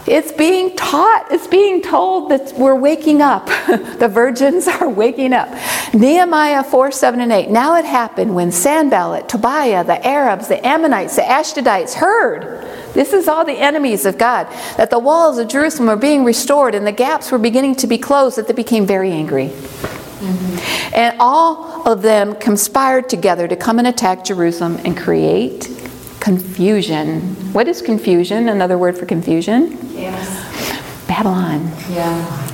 [0.07, 3.47] It's being taught, it's being told that we're waking up.
[3.99, 5.49] the virgins are waking up.
[5.95, 7.49] Nehemiah 4 7 and 8.
[7.49, 12.63] Now it happened when Sanballat, Tobiah, the Arabs, the Ammonites, the Ashdodites heard.
[12.93, 14.47] This is all the enemies of God.
[14.77, 17.97] That the walls of Jerusalem were being restored and the gaps were beginning to be
[17.97, 19.49] closed, that they became very angry.
[19.49, 20.95] Mm-hmm.
[20.95, 25.80] And all of them conspired together to come and attack Jerusalem and create
[26.21, 27.21] confusion.
[27.53, 28.49] What is confusion?
[28.49, 29.79] Another word for confusion?
[29.93, 31.07] Yes.
[31.09, 31.73] Babylon.
[31.91, 32.47] Yeah.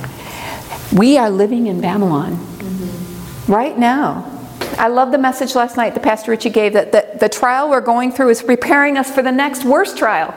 [0.93, 3.51] We are living in Babylon mm-hmm.
[3.51, 4.33] right now.
[4.77, 7.81] I love the message last night that Pastor Richie gave that the, the trial we're
[7.81, 10.31] going through is preparing us for the next worst trial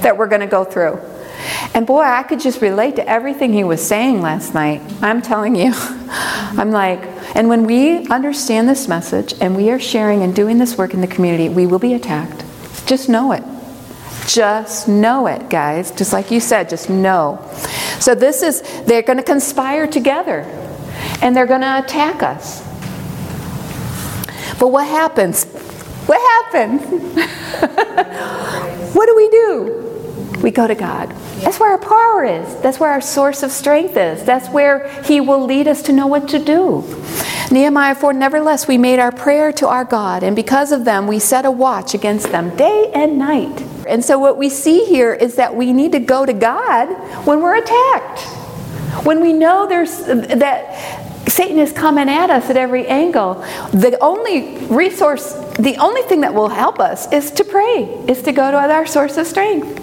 [0.00, 1.00] that we're going to go through.
[1.74, 4.80] And boy, I could just relate to everything he was saying last night.
[5.02, 5.72] I'm telling you.
[5.74, 7.00] I'm like,
[7.34, 11.00] and when we understand this message and we are sharing and doing this work in
[11.00, 12.45] the community, we will be attacked.
[12.86, 13.42] Just know it.
[14.26, 15.90] Just know it, guys.
[15.90, 17.44] Just like you said, just know.
[18.00, 20.40] So, this is, they're going to conspire together
[21.22, 22.62] and they're going to attack us.
[24.58, 25.44] But what happens?
[26.06, 26.82] What happens?
[28.94, 29.85] what do we do?
[30.46, 31.10] We go to God.
[31.40, 32.62] That's where our power is.
[32.62, 34.22] That's where our source of strength is.
[34.22, 36.84] That's where He will lead us to know what to do.
[37.50, 41.18] Nehemiah 4 Nevertheless, we made our prayer to our God, and because of them, we
[41.18, 43.60] set a watch against them day and night.
[43.88, 46.94] And so, what we see here is that we need to go to God
[47.26, 48.20] when we're attacked.
[49.04, 53.34] When we know there's that Satan is coming at us at every angle,
[53.72, 58.30] the only resource, the only thing that will help us is to pray, is to
[58.30, 59.82] go to our source of strength.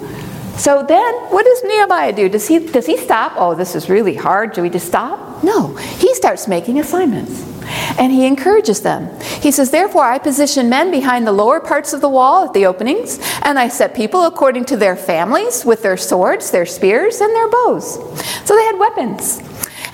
[0.56, 2.28] So then, what does Nehemiah do?
[2.28, 3.32] Does he, does he stop?
[3.36, 4.52] Oh, this is really hard.
[4.52, 5.42] Do we just stop?
[5.42, 5.74] No.
[5.76, 7.52] He starts making assignments.
[7.98, 9.08] And he encourages them.
[9.20, 12.66] He says, Therefore, I position men behind the lower parts of the wall at the
[12.66, 17.34] openings, and I set people according to their families with their swords, their spears, and
[17.34, 17.94] their bows.
[18.44, 19.40] So they had weapons.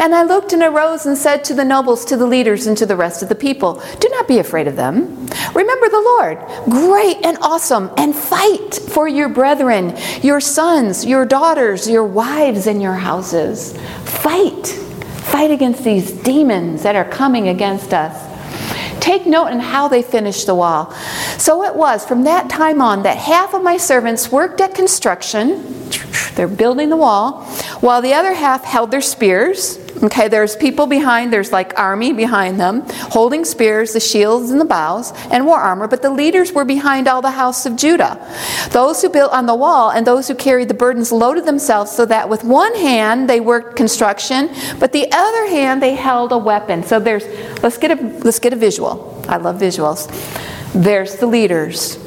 [0.01, 2.87] And I looked and arose and said to the nobles, to the leaders, and to
[2.87, 5.27] the rest of the people, Do not be afraid of them.
[5.55, 6.39] Remember the Lord,
[6.71, 12.81] great and awesome, and fight for your brethren, your sons, your daughters, your wives, and
[12.81, 13.77] your houses.
[14.05, 14.69] Fight.
[14.69, 18.29] Fight against these demons that are coming against us.
[19.03, 20.93] Take note in how they finished the wall.
[21.37, 25.81] So it was from that time on that half of my servants worked at construction
[26.35, 27.45] they're building the wall,
[27.81, 29.79] while the other half held their spears.
[30.03, 34.65] Okay, there's people behind, there's like army behind them, holding spears, the shields and the
[34.65, 38.19] bows, and war armor, but the leaders were behind all the house of Judah.
[38.71, 42.07] Those who built on the wall and those who carried the burdens loaded themselves so
[42.07, 46.83] that with one hand they worked construction, but the other hand they held a weapon.
[46.83, 47.27] So there's
[47.63, 49.23] let's get a let's get a visual.
[49.29, 50.09] I love visuals.
[50.73, 51.99] There's the leaders,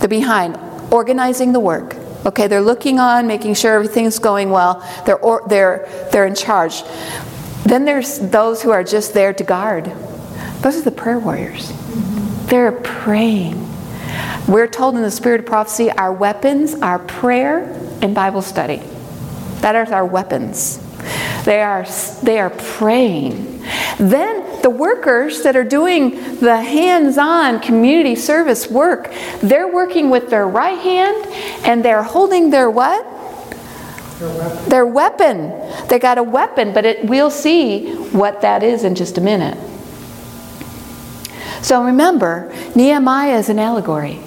[0.00, 0.58] the behind,
[0.92, 1.96] organizing the work.
[2.26, 4.86] Okay, they're looking on, making sure everything's going well.
[5.06, 6.82] They're, or, they're, they're in charge.
[7.64, 9.86] Then there's those who are just there to guard.
[10.60, 11.72] Those are the prayer warriors.
[12.46, 13.66] They're praying.
[14.48, 17.62] We're told in the spirit of prophecy our weapons are prayer
[18.02, 18.82] and Bible study.
[19.60, 20.78] That are our weapons.
[21.44, 21.86] They are,
[22.22, 23.62] they are praying.
[23.98, 30.30] Then the workers that are doing the hands on community service work, they're working with
[30.30, 31.26] their right hand
[31.64, 33.06] and they're holding their what?
[34.68, 35.50] Their weapon.
[35.88, 39.56] They got a weapon, but it, we'll see what that is in just a minute.
[41.62, 44.20] So remember, Nehemiah is an allegory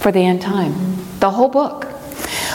[0.00, 0.74] for the end time,
[1.20, 1.91] the whole book.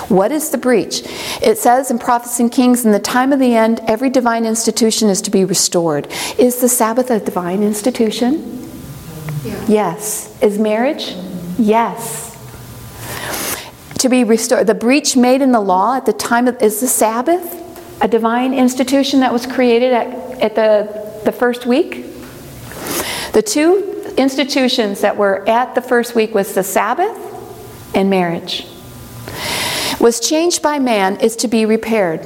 [0.10, 1.02] What is the breach?
[1.41, 5.10] It says in Prophets and Kings, in the time of the end, every divine institution
[5.10, 6.08] is to be restored.
[6.38, 8.70] Is the Sabbath a divine institution?
[9.43, 9.65] Yeah.
[9.67, 10.41] Yes.
[10.41, 11.15] Is marriage?
[11.58, 12.34] Yes.
[14.00, 14.67] To be restored.
[14.67, 17.56] The breach made in the law at the time of, is the Sabbath
[18.02, 20.08] a divine institution that was created at,
[20.41, 22.06] at the, the first week?
[23.34, 27.17] The two institutions that were at the first week was the Sabbath
[27.93, 28.65] and marriage.
[30.00, 32.21] Was changed by man is to be repaired.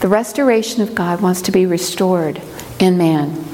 [0.00, 2.40] The restoration of God wants to be restored
[2.78, 3.44] in man.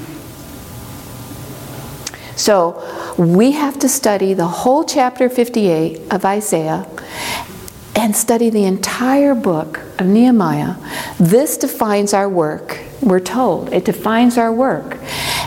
[2.37, 6.89] So we have to study the whole chapter 58 of Isaiah
[7.95, 10.77] and study the entire book of Nehemiah.
[11.21, 13.73] This defines our work, we're told.
[13.73, 14.99] It defines our work.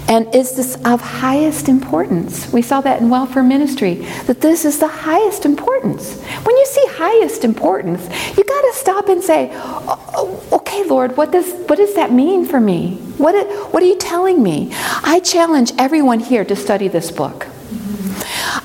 [0.07, 2.51] And is this of highest importance?
[2.53, 3.95] We saw that in welfare ministry,
[4.27, 6.21] that this is the highest importance.
[6.21, 8.03] When you see highest importance,
[8.37, 12.45] you got to stop and say, oh, okay, Lord, what does, what does that mean
[12.45, 12.97] for me?
[13.17, 13.33] What,
[13.73, 14.69] what are you telling me?
[14.73, 17.47] I challenge everyone here to study this book.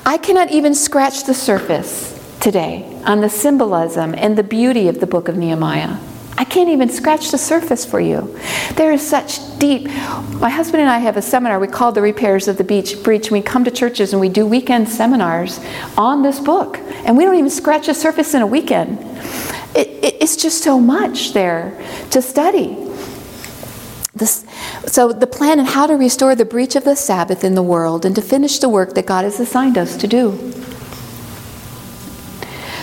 [0.05, 5.07] I cannot even scratch the surface today on the symbolism and the beauty of the
[5.07, 5.97] book of Nehemiah.
[6.37, 8.37] I can't even scratch the surface for you.
[8.75, 9.85] There is such deep.
[10.39, 13.29] My husband and I have a seminar we call the Repairs of the Beach Breach.
[13.29, 15.59] We come to churches and we do weekend seminars
[15.97, 18.99] on this book, and we don't even scratch the surface in a weekend.
[19.75, 21.79] It, it, it's just so much there
[22.11, 22.77] to study.
[24.13, 24.45] This,
[24.87, 28.05] so, the plan and how to restore the breach of the Sabbath in the world
[28.05, 30.53] and to finish the work that God has assigned us to do.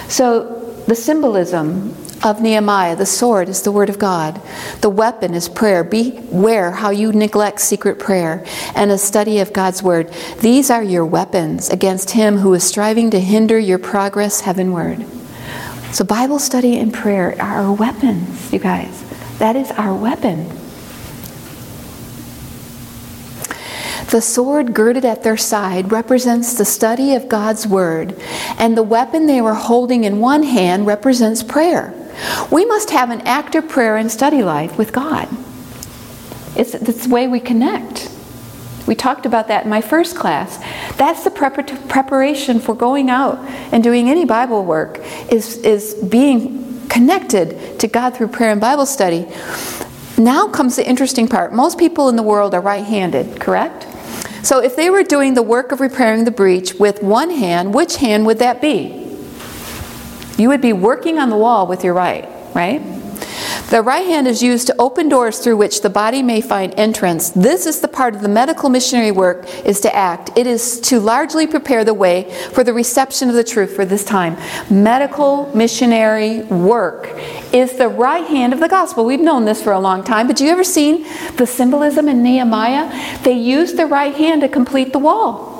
[0.08, 0.54] So,
[0.86, 4.40] the symbolism of Nehemiah, the sword is the word of God.
[4.80, 5.84] The weapon is prayer.
[5.84, 10.12] Beware how you neglect secret prayer and a study of God's word.
[10.40, 15.06] These are your weapons against him who is striving to hinder your progress heavenward.
[15.92, 19.04] So, Bible study and prayer are our weapons, you guys.
[19.38, 20.48] That is our weapon.
[24.10, 28.18] The sword girded at their side represents the study of God's Word,
[28.58, 31.94] and the weapon they were holding in one hand represents prayer.
[32.50, 35.28] We must have an active prayer and study life with God.
[36.56, 38.10] It's, it's the way we connect.
[38.86, 40.58] We talked about that in my first class.
[40.96, 43.38] That's the preparation for going out
[43.72, 44.98] and doing any Bible work
[45.30, 49.28] is, is being connected to God through prayer and Bible study.
[50.16, 51.52] Now comes the interesting part.
[51.52, 53.86] Most people in the world are right handed, correct?
[54.42, 57.96] So if they were doing the work of repairing the breach with one hand, which
[57.96, 59.07] hand would that be?
[60.38, 62.80] You would be working on the wall with your right, right?
[63.70, 67.28] The right hand is used to open doors through which the body may find entrance.
[67.30, 70.30] This is the part of the medical missionary work is to act.
[70.36, 74.04] It is to largely prepare the way for the reception of the truth for this
[74.04, 74.38] time.
[74.70, 77.10] Medical missionary work
[77.52, 79.04] is the right hand of the gospel.
[79.04, 81.02] We've known this for a long time, but you ever seen
[81.36, 83.18] the symbolism in Nehemiah?
[83.22, 85.57] They used the right hand to complete the wall.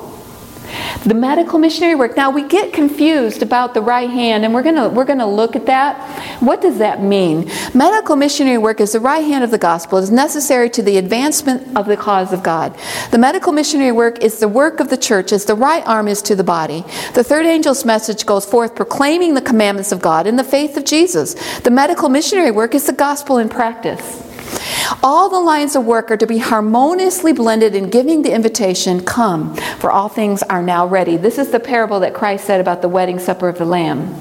[1.05, 2.17] The medical missionary work.
[2.17, 5.65] Now we get confused about the right hand, and we're gonna we're gonna look at
[5.65, 5.97] that.
[6.41, 7.49] What does that mean?
[7.73, 9.97] Medical missionary work is the right hand of the gospel.
[9.97, 12.77] It is necessary to the advancement of the cause of God.
[13.11, 16.21] The medical missionary work is the work of the church as the right arm is
[16.23, 16.83] to the body.
[17.13, 20.85] The third angel's message goes forth proclaiming the commandments of God in the faith of
[20.85, 21.33] Jesus.
[21.61, 24.28] The medical missionary work is the gospel in practice.
[25.03, 29.55] All the lines of work are to be harmoniously blended in giving the invitation, Come,
[29.79, 31.15] for all things are now ready.
[31.15, 34.15] This is the parable that Christ said about the wedding supper of the Lamb.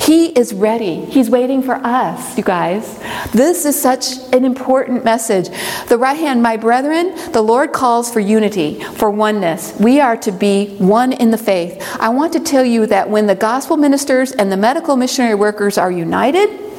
[0.00, 1.04] He is ready.
[1.04, 2.98] He's waiting for us, you guys.
[3.32, 5.50] This is such an important message.
[5.88, 9.74] The right hand, my brethren, the Lord calls for unity, for oneness.
[9.78, 11.80] We are to be one in the faith.
[12.00, 15.76] I want to tell you that when the gospel ministers and the medical missionary workers
[15.76, 16.69] are united,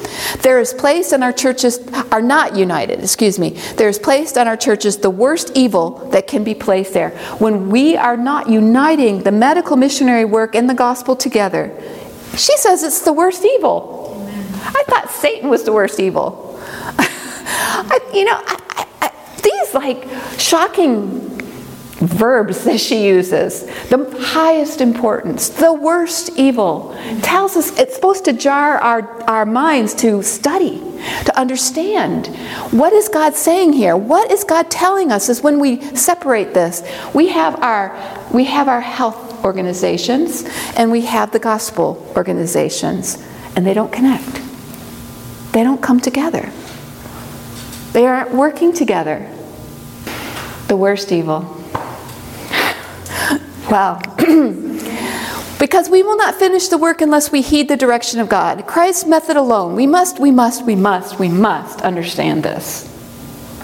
[0.42, 1.80] there is placed in our churches,
[2.12, 3.52] are not united, excuse me.
[3.76, 7.12] There is placed on our churches the worst evil that can be placed there.
[7.40, 11.72] When we are not uniting the medical missionary work and the gospel together,
[12.38, 14.18] she says it's the worst evil.
[14.18, 14.54] Amen.
[14.64, 16.58] I thought Satan was the worst evil.
[16.98, 20.08] I, you know, I, I, these like
[20.40, 21.31] shocking
[22.02, 23.64] verbs that she uses.
[23.90, 29.93] The highest importance, the worst evil, tells us it's supposed to jar our, our minds
[29.95, 30.80] to study,
[31.26, 32.28] to understand.
[32.72, 33.95] What is God saying here?
[33.95, 36.84] What is God telling us is when we separate this.
[37.14, 37.91] We have our
[38.34, 40.45] we have our health organizations
[40.78, 43.24] and we have the gospel organizations,
[43.56, 44.41] and they don't connect.
[45.52, 46.49] They don't come together.
[47.91, 49.30] They aren't working together.
[50.68, 51.61] The worst evil.
[53.72, 54.01] Wow.
[55.57, 58.67] because we will not finish the work unless we heed the direction of God.
[58.67, 59.76] Christ's method alone.
[59.76, 62.89] We must, we must, we must, we must understand this.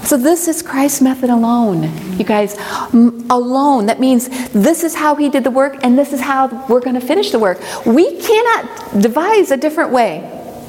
[0.04, 1.92] So, this is Christ's method alone.
[2.18, 2.56] You guys,
[2.94, 3.88] alone.
[3.88, 6.98] That means this is how He did the work, and this is how we're going
[6.98, 7.60] to finish the work.
[7.86, 10.20] We cannot devise a different way.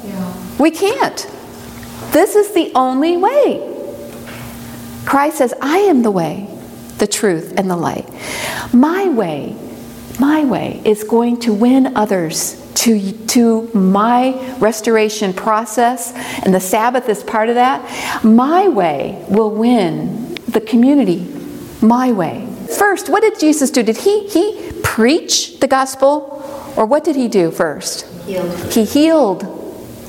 [0.03, 0.57] Yeah.
[0.59, 1.15] We can't.
[2.11, 3.65] This is the only way.
[5.05, 6.47] Christ says, I am the way,
[6.99, 8.07] the truth, and the light.
[8.73, 9.55] My way,
[10.19, 17.09] my way is going to win others to, to my restoration process, and the Sabbath
[17.09, 18.23] is part of that.
[18.23, 21.27] My way will win the community.
[21.81, 22.47] My way.
[22.77, 23.83] First, what did Jesus do?
[23.83, 26.43] Did he, he preach the gospel?
[26.77, 28.05] Or what did he do first?
[28.25, 28.73] Healed.
[28.73, 29.41] He healed.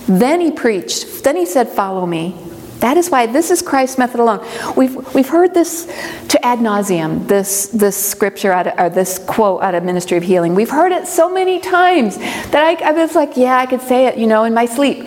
[0.07, 1.24] Then he preached.
[1.24, 2.36] Then he said, Follow me.
[2.81, 4.47] That is why this is Christ's method alone.
[4.76, 5.87] We've, we've heard this
[6.28, 10.24] to ad nauseum, this, this scripture out of, or this quote out of Ministry of
[10.24, 10.55] Healing.
[10.55, 14.07] We've heard it so many times that I, I was like, yeah, I could say
[14.07, 15.07] it, you know, in my sleep.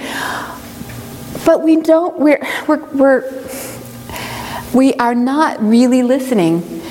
[1.46, 3.44] But we don't, we're, we're, we're
[4.74, 6.82] we are not really listening.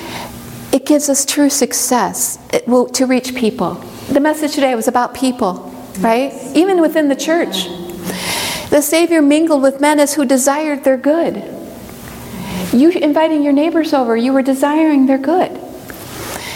[0.71, 3.73] It gives us true success it will, to reach people.
[4.09, 6.33] The message today was about people, right?
[6.55, 7.67] Even within the church.
[8.73, 11.35] The Savior mingled with men as who desired their good.
[12.73, 15.59] You inviting your neighbors over, you were desiring their good.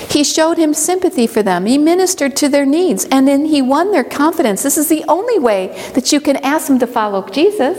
[0.09, 1.67] He showed him sympathy for them.
[1.67, 4.63] He ministered to their needs, and then he won their confidence.
[4.63, 7.77] This is the only way that you can ask them to follow Jesus.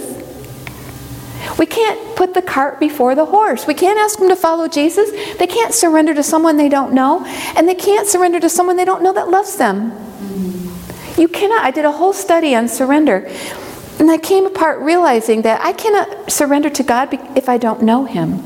[1.58, 3.66] We can't put the cart before the horse.
[3.66, 5.10] We can't ask them to follow Jesus.
[5.38, 7.24] They can't surrender to someone they don't know,
[7.56, 9.90] and they can't surrender to someone they don't know that loves them.
[11.16, 11.64] You cannot.
[11.64, 13.28] I did a whole study on surrender,
[13.98, 18.04] and I came apart realizing that I cannot surrender to God if I don't know
[18.04, 18.42] Him.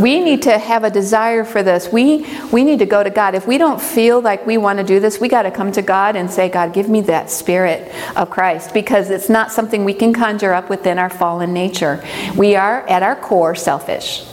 [0.00, 1.90] We need to have a desire for this.
[1.90, 3.34] We, we need to go to God.
[3.34, 5.80] If we don't feel like we want to do this, we got to come to
[5.80, 9.94] God and say, God, give me that spirit of Christ because it's not something we
[9.94, 12.04] can conjure up within our fallen nature.
[12.36, 14.26] We are, at our core, selfish.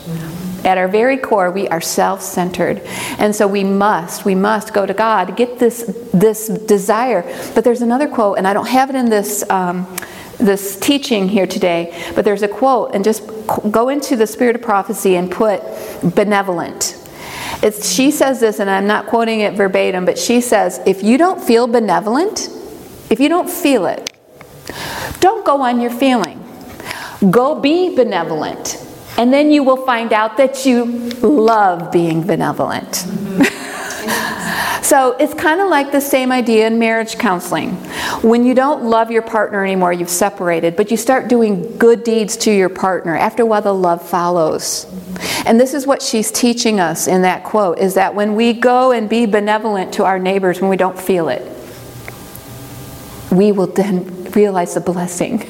[0.64, 2.82] At our very core, we are self-centered,
[3.20, 5.84] and so we must, we must go to God get this
[6.14, 7.24] this desire.
[7.54, 9.88] But there's another quote, and I don't have it in this um,
[10.38, 13.24] this teaching here today, but there's a quote, and just
[13.72, 15.62] go into the spirit of prophecy and put
[16.16, 17.00] benevolent.
[17.62, 21.18] It's, she says this, and I'm not quoting it verbatim, but she says, if you
[21.18, 22.50] don't feel benevolent,
[23.10, 24.12] if you don't feel it,
[25.20, 26.44] don't go on your feeling.
[27.32, 28.83] Go be benevolent.
[29.18, 30.86] And then you will find out that you
[31.22, 33.06] love being benevolent.
[34.84, 37.72] So it's kind of like the same idea in marriage counseling.
[38.22, 42.36] When you don't love your partner anymore, you've separated, but you start doing good deeds
[42.38, 43.16] to your partner.
[43.16, 44.86] After a while, the love follows.
[45.46, 48.92] And this is what she's teaching us in that quote is that when we go
[48.92, 51.42] and be benevolent to our neighbors when we don't feel it,
[53.32, 55.48] we will then realize the blessing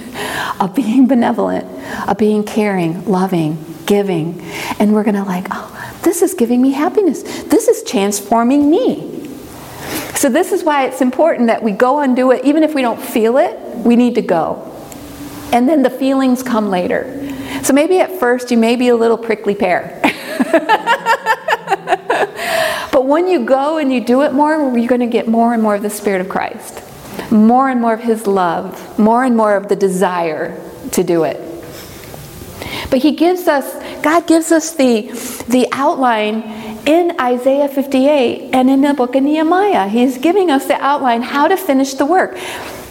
[0.59, 1.65] of being benevolent,
[2.07, 4.41] of being caring, loving, giving.
[4.79, 5.69] And we're going to like, oh,
[6.03, 7.23] this is giving me happiness.
[7.43, 9.13] This is transforming me.
[10.15, 12.81] So, this is why it's important that we go and do it, even if we
[12.81, 14.69] don't feel it, we need to go.
[15.51, 17.33] And then the feelings come later.
[17.63, 19.99] So, maybe at first you may be a little prickly pear.
[22.91, 25.61] but when you go and you do it more, you're going to get more and
[25.61, 26.81] more of the Spirit of Christ,
[27.31, 30.59] more and more of His love, more and more of the desire
[30.91, 31.37] to do it.
[32.89, 35.11] But He gives us, God gives us the,
[35.47, 36.43] the outline
[36.87, 39.87] in Isaiah 58 and in the book of Nehemiah.
[39.87, 42.37] He's giving us the outline how to finish the work.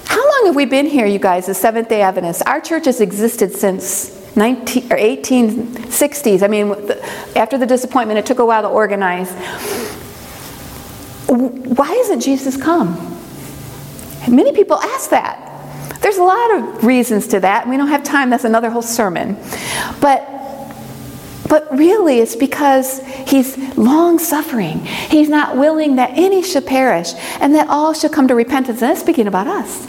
[0.07, 2.43] How long have we been here, you guys, the Seventh day Adventists?
[2.43, 6.43] Our church has existed since 19, or 1860s.
[6.43, 6.75] I mean,
[7.37, 9.31] after the disappointment, it took a while to organize.
[11.29, 13.12] Why hasn't Jesus come?
[14.29, 15.49] Many people ask that.
[16.01, 18.31] There's a lot of reasons to that, we don't have time.
[18.31, 19.37] That's another whole sermon.
[20.01, 20.29] But
[21.49, 24.79] but really, it's because he's long suffering.
[24.87, 28.81] He's not willing that any should perish and that all should come to repentance.
[28.81, 29.87] And that's speaking about us.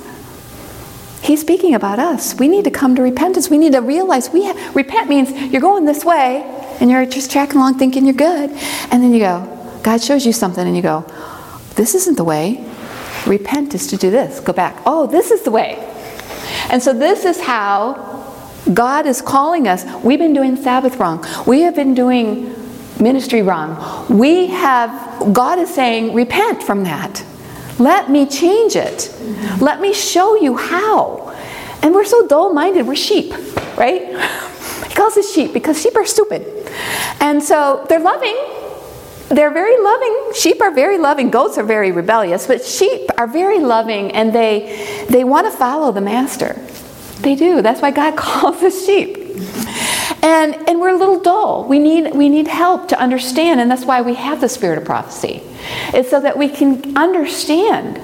[1.22, 2.38] He's speaking about us.
[2.38, 3.50] We need to come to repentance.
[3.50, 6.44] We need to realize we repent means you're going this way
[6.82, 8.50] and you're just tracking along thinking you're good.
[8.92, 11.06] And then you go, God shows you something and you go,
[11.76, 12.70] this isn't the way.
[13.28, 14.40] Repent is to do this.
[14.40, 14.82] Go back.
[14.86, 15.76] Oh, this is the way.
[16.70, 18.24] And so this is how
[18.74, 19.86] God is calling us.
[20.04, 21.26] We've been doing Sabbath wrong.
[21.46, 22.56] We have been doing
[23.00, 24.08] ministry wrong.
[24.10, 27.24] We have, God is saying, repent from that.
[27.80, 29.14] Let me change it.
[29.60, 31.36] Let me show you how.
[31.82, 33.34] And we're so dull minded, we're sheep,
[33.78, 34.40] right?
[34.88, 36.70] He calls us sheep because sheep are stupid.
[37.20, 38.38] And so they're loving.
[39.30, 40.32] They're very loving.
[40.36, 41.30] Sheep are very loving.
[41.32, 45.92] Goats are very rebellious, but sheep are very loving and they they want to follow
[45.92, 46.54] the master.
[47.22, 47.62] They do.
[47.62, 49.18] That's why God calls us sheep.
[50.22, 51.68] And, and we're a little dull.
[51.68, 54.86] We need, we need help to understand, and that's why we have the spirit of
[54.86, 55.42] prophecy.
[55.94, 58.00] It's so that we can understand.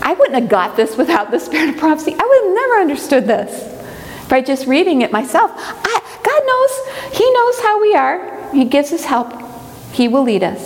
[0.00, 2.14] I wouldn't have got this without the spirit of prophecy.
[2.18, 5.50] I would have never understood this by just reading it myself.
[5.54, 8.52] I, God knows, He knows how we are.
[8.52, 9.39] He gives us help.
[10.00, 10.62] He will lead us.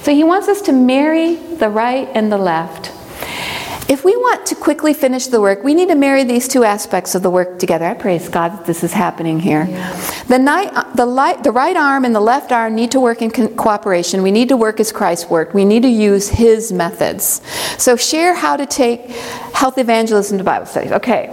[0.00, 2.86] So he wants us to marry the right and the left.
[3.86, 7.14] If we want to quickly finish the work, we need to marry these two aspects
[7.14, 7.84] of the work together.
[7.84, 9.66] I praise God that this is happening here.
[9.68, 10.22] Yeah.
[10.26, 13.30] The, night, the, light, the right arm and the left arm need to work in
[13.30, 14.22] co- cooperation.
[14.22, 15.52] We need to work as Christ worked.
[15.52, 17.42] We need to use His methods.
[17.76, 19.10] So, share how to take
[19.52, 20.92] health evangelism to Bible studies.
[20.92, 21.28] Okay,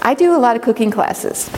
[0.00, 1.50] I do a lot of cooking classes.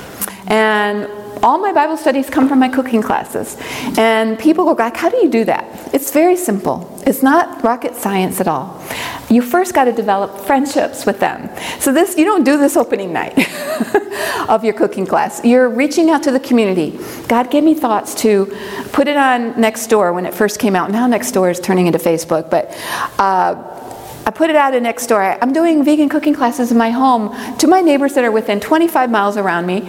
[0.47, 3.57] And all my Bible studies come from my cooking classes.
[3.99, 5.95] And people go, like, how do you do that?
[5.95, 6.87] It's very simple.
[7.07, 8.83] It's not rocket science at all.
[9.31, 11.49] You first got to develop friendships with them.
[11.79, 13.39] So this you don't do this opening night
[14.49, 15.45] of your cooking class.
[15.45, 16.99] You're reaching out to the community.
[17.29, 18.47] God gave me thoughts to
[18.93, 20.91] put it on Nextdoor when it first came out.
[20.91, 22.77] Now Nextdoor is turning into Facebook, but
[23.19, 23.80] uh,
[24.27, 25.39] I put it out in Nextdoor.
[25.41, 29.11] I'm doing vegan cooking classes in my home to my neighbors that are within 25
[29.11, 29.89] miles around me.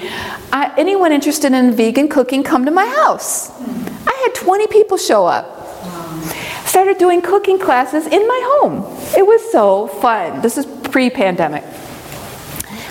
[0.52, 3.52] I, anyone interested in vegan cooking, come to my house.
[4.08, 5.58] I had 20 people show up.
[6.66, 8.84] Started doing cooking classes in my home.
[9.18, 10.42] It was so fun.
[10.42, 11.64] This is pre pandemic.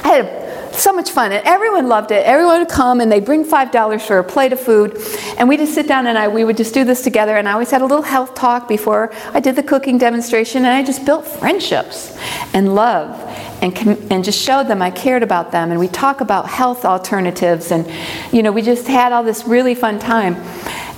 [0.05, 0.40] I had
[0.81, 1.33] so much fun.
[1.33, 2.25] And everyone loved it.
[2.27, 4.97] Everyone would come and they'd bring five dollars for a plate of food.
[5.39, 7.37] And we just sit down and I, we would just do this together.
[7.37, 10.65] And i always had a little health talk before i did the cooking demonstration.
[10.65, 12.17] And i just built friendships
[12.55, 13.19] and love
[13.63, 13.77] and,
[14.11, 15.71] and just showed them i cared about them.
[15.71, 17.71] And we talk about health alternatives.
[17.71, 17.91] And
[18.33, 20.35] you know we just had all this really fun time.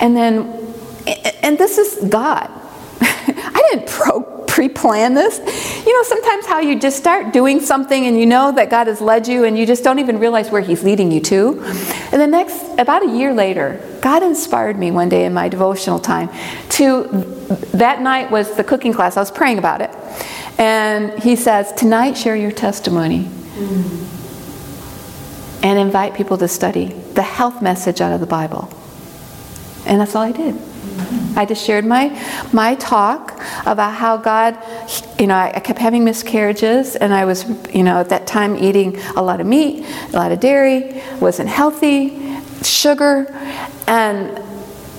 [0.01, 0.59] And then
[1.43, 2.51] and this is god.
[3.01, 5.38] I didn't pro pre plan this.
[5.86, 9.00] You know, sometimes how you just start doing something and you know that God has
[9.00, 11.62] led you and you just don't even realize where He's leading you to.
[12.12, 15.98] And the next, about a year later, God inspired me one day in my devotional
[15.98, 16.28] time
[16.70, 17.05] to,
[17.72, 19.16] that night was the cooking class.
[19.16, 19.90] I was praying about it.
[20.59, 23.30] And He says, Tonight, share your testimony.
[25.62, 28.68] And invite people to study the health message out of the Bible.
[29.86, 30.59] And that's all I did.
[31.36, 32.09] I just shared my
[32.53, 33.32] my talk
[33.64, 34.59] about how God,
[35.18, 38.99] you know, I, kept having miscarriages, and I was, you know, at that time eating
[39.16, 43.26] a lot of meat, a lot of dairy, wasn't healthy, sugar,
[43.86, 44.38] and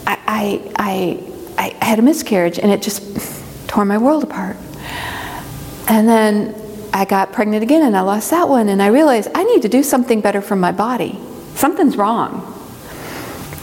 [0.08, 1.24] I I
[1.58, 4.58] I, I had a miscarriage, and it just tore my world apart.
[5.88, 6.56] And then
[6.94, 9.70] I got pregnant again, and I lost that one, and I realized I need to
[9.70, 11.20] do something better for my body.
[11.56, 12.53] Something's wrong.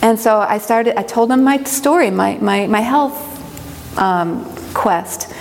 [0.03, 3.17] And so I started, I told them my story, my, my, my health
[3.99, 5.33] um, quest.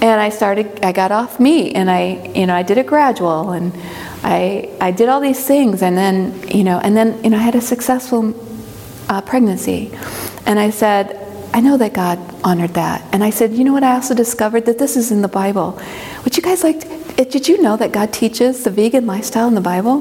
[0.00, 3.52] And I started, I got off meat and I, you know, I did a gradual
[3.52, 3.72] and
[4.22, 7.40] I, I did all these things and then, you know, and then, you know, I
[7.40, 8.34] had a successful
[9.08, 9.90] uh, pregnancy.
[10.46, 11.20] And I said,
[11.52, 13.02] I know that God honored that.
[13.12, 13.84] And I said, you know what?
[13.84, 15.80] I also discovered that this is in the Bible.
[16.24, 16.80] Would you guys like?
[16.80, 20.00] To, did you know that God teaches the vegan lifestyle in the Bible?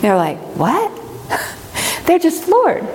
[0.00, 0.90] They're like, what?
[2.06, 2.88] They're just floored.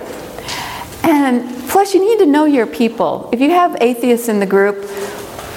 [1.10, 3.30] And plus, you need to know your people.
[3.34, 4.76] If you have atheists in the group,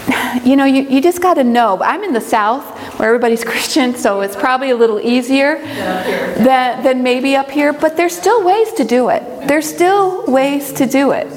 [0.45, 1.79] you know, you, you just got to know.
[1.83, 2.65] I'm in the South
[2.99, 7.99] where everybody's Christian, so it's probably a little easier than, than maybe up here, but
[7.99, 9.23] there's still ways to do it.
[9.47, 11.29] There's still ways to do it.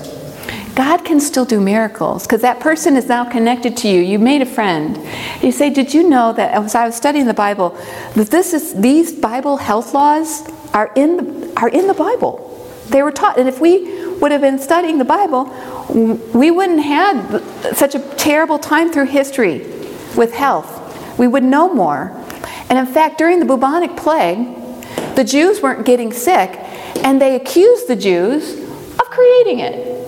[0.76, 4.00] God can still do miracles because that person is now connected to you.
[4.00, 4.98] You made a friend.
[5.42, 7.78] You say, "Did you know that as I was studying the Bible,
[8.16, 10.44] that this is these Bible health laws
[10.74, 12.55] are in the, are in the Bible?
[12.90, 15.46] They were taught, and if we would have been studying the Bible,
[16.34, 19.60] we wouldn't have had such a terrible time through history
[20.16, 21.18] with health.
[21.18, 22.12] We would know more.
[22.70, 24.56] And in fact, during the bubonic plague,
[25.16, 26.60] the Jews weren't getting sick,
[27.04, 28.60] and they accused the Jews
[29.00, 30.08] of creating it.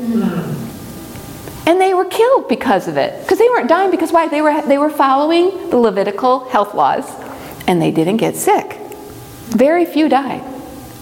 [1.67, 3.21] And they were killed because of it.
[3.23, 4.28] Because they weren't dying because why?
[4.28, 7.05] They were, they were following the Levitical health laws,
[7.67, 8.78] and they didn't get sick.
[9.49, 10.43] Very few died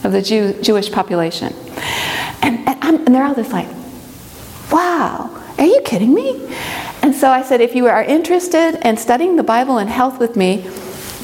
[0.03, 1.53] of the Jew, Jewish population.
[2.81, 3.67] And, and, and, they're all just like,
[4.71, 6.47] wow, are you kidding me?
[7.01, 10.35] And so I said, if you are interested in studying the Bible and health with
[10.35, 10.67] me,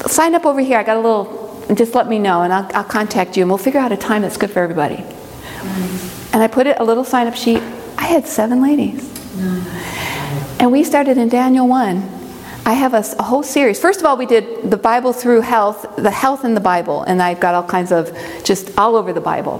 [0.06, 0.78] sign up over here.
[0.78, 3.58] I got a little, just let me know and I'll, I'll contact you and we'll
[3.58, 4.96] figure out a time that's good for everybody.
[4.96, 6.34] Nice.
[6.34, 7.62] And I put it, a little sign up sheet.
[7.98, 9.02] I had seven ladies.
[9.36, 10.60] Nice.
[10.60, 12.20] And we started in Daniel 1.
[12.64, 13.80] I have a, a, whole series.
[13.80, 17.20] First of all, we did the Bible through health, the health in the Bible, and
[17.20, 19.58] I've got all kinds of just all over the Bible.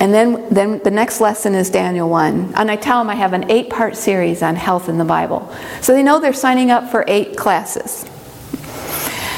[0.00, 2.54] And then, then the next lesson is Daniel 1.
[2.54, 5.52] And I tell them I have an eight part series on health in the Bible.
[5.80, 8.08] So they know they're signing up for eight classes.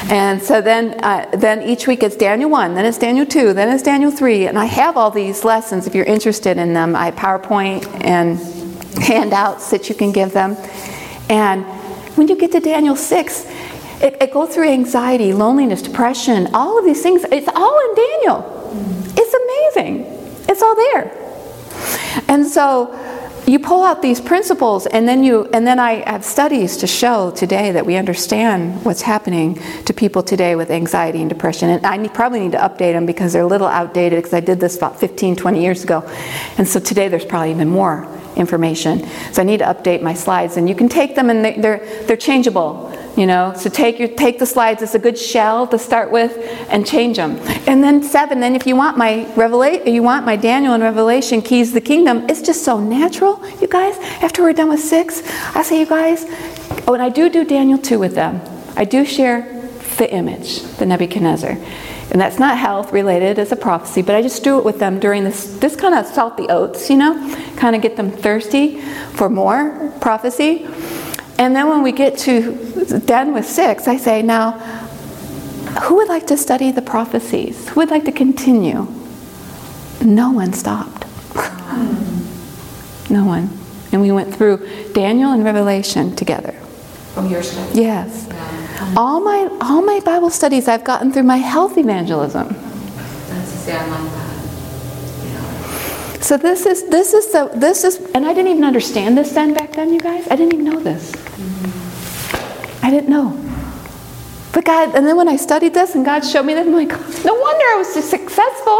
[0.09, 3.73] And so then, uh, then each week it's Daniel 1, then it's Daniel 2, then
[3.73, 4.47] it's Daniel 3.
[4.47, 6.95] And I have all these lessons if you're interested in them.
[6.95, 8.37] I PowerPoint and
[9.01, 10.57] handouts that you can give them.
[11.29, 11.63] And
[12.17, 13.45] when you get to Daniel 6,
[14.01, 17.23] it, it goes through anxiety, loneliness, depression, all of these things.
[17.31, 19.13] It's all in Daniel.
[19.15, 20.20] It's amazing.
[20.51, 22.23] It's all there.
[22.27, 22.93] And so
[23.47, 27.31] you pull out these principles and then you and then i have studies to show
[27.31, 31.69] today that we understand what's happening to people today with anxiety and depression.
[31.69, 34.41] And i need, probably need to update them because they're a little outdated because i
[34.41, 36.03] did this about 15 20 years ago.
[36.57, 39.07] And so today there's probably even more information.
[39.31, 41.79] So i need to update my slides and you can take them and they, they're
[42.05, 43.53] they're changeable you know?
[43.57, 46.37] So take your take the slides it's a good shell to start with
[46.69, 50.35] and change them and then seven then if you want my revelation you want my
[50.35, 53.97] daniel and revelation keys the kingdom it's just so natural you guys.
[54.21, 55.21] After we're done with six
[55.55, 56.25] i say you guys
[56.87, 58.41] oh and i do do daniel 2 with them.
[58.75, 59.41] I do share
[59.97, 61.57] the image the nebuchadnezzar
[62.11, 64.99] and that's not health related as a prophecy but i just do it with them
[64.99, 67.13] during this this kind of salty oats you know
[67.55, 68.81] kind of get them thirsty
[69.13, 70.67] for more prophecy
[71.41, 74.51] and then when we get to done with six, I say, now,
[75.81, 77.69] who would like to study the prophecies?
[77.69, 78.87] Who would like to continue?
[80.03, 81.05] No one stopped.
[83.09, 83.49] no one.
[83.91, 86.60] And we went through Daniel and Revelation together.
[87.13, 87.81] From your study?
[87.81, 88.27] Yes.
[88.29, 88.93] Yeah.
[88.95, 92.47] All my all my Bible studies I've gotten through my health evangelism.
[92.47, 94.31] That's, see, I like that.
[96.23, 99.53] So this is this is the this is and I didn't even understand this then
[99.53, 100.27] back then, you guys.
[100.29, 101.11] I didn't even know this.
[101.11, 102.85] Mm-hmm.
[102.85, 103.37] I didn't know.
[104.53, 106.91] But God, and then when I studied this and God showed me this, I'm like,
[107.25, 108.79] no wonder I was so successful.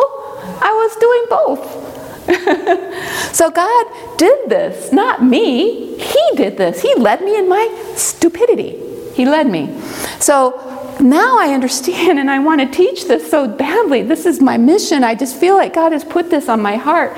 [0.62, 1.91] I was doing both.
[3.32, 5.98] so God did this, not me.
[5.98, 6.82] He did this.
[6.82, 8.80] He led me in my stupidity.
[9.14, 9.80] He led me.
[10.20, 14.04] So now I understand and I want to teach this so badly.
[14.04, 15.04] This is my mission.
[15.04, 17.16] I just feel like God has put this on my heart,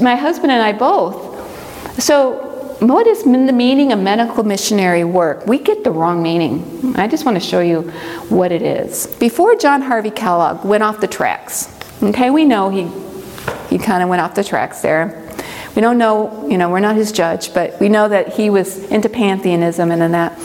[0.00, 1.34] my husband and I both.
[2.00, 2.44] So,
[2.80, 5.46] what is the meaning of medical missionary work?
[5.46, 6.94] We get the wrong meaning.
[6.96, 7.82] I just want to show you
[8.28, 9.06] what it is.
[9.16, 12.84] Before John Harvey Kellogg went off the tracks, okay, we know he,
[13.68, 15.22] he kind of went off the tracks there.
[15.74, 18.78] We don't know, you know, we're not his judge, but we know that he was
[18.90, 20.38] into pantheism and in that.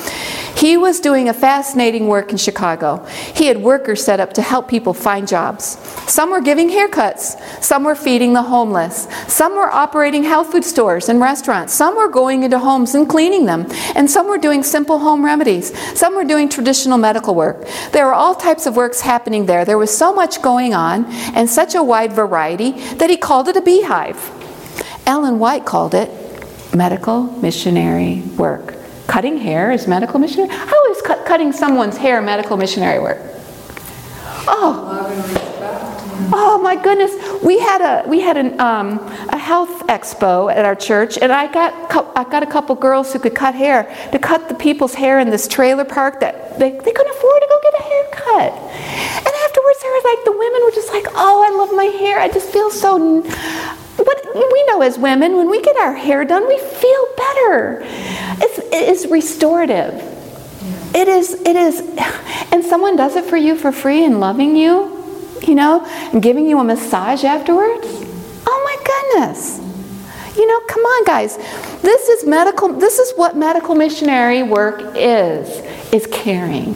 [0.61, 3.03] He was doing a fascinating work in Chicago.
[3.33, 5.79] He had workers set up to help people find jobs.
[6.07, 11.09] Some were giving haircuts, some were feeding the homeless, some were operating health food stores
[11.09, 14.99] and restaurants, some were going into homes and cleaning them, and some were doing simple
[14.99, 17.67] home remedies, some were doing traditional medical work.
[17.91, 19.65] There were all types of works happening there.
[19.65, 23.57] There was so much going on and such a wide variety that he called it
[23.57, 24.29] a beehive.
[25.07, 26.11] Ellen White called it
[26.75, 28.80] medical missionary work.
[29.11, 30.47] Cutting hair is medical missionary.
[30.47, 33.17] How is cut, cutting someone's hair medical missionary work?
[34.47, 34.87] Oh,
[36.31, 37.11] oh my goodness!
[37.43, 41.51] We had a we had an, um, a health expo at our church, and I
[41.51, 41.73] got
[42.15, 43.83] I got a couple girls who could cut hair
[44.13, 47.47] to cut the people's hair in this trailer park that they, they couldn't afford to
[47.49, 48.53] go get a haircut.
[49.27, 52.17] And afterwards, they were like the women were just like, "Oh, I love my hair.
[52.17, 53.23] I just feel so."
[53.97, 57.81] What we know as women, when we get our hair done, we feel better.
[57.83, 59.93] It's, it is restorative.
[60.93, 61.79] It is, it is,
[62.51, 65.03] and someone does it for you for free and loving you,
[65.41, 67.87] you know, and giving you a massage afterwards.
[68.45, 69.59] Oh my goodness.
[70.37, 71.37] You know, come on, guys.
[71.81, 75.49] This is medical, this is what medical missionary work is,
[75.93, 76.75] is caring,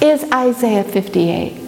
[0.00, 1.64] is Isaiah 58.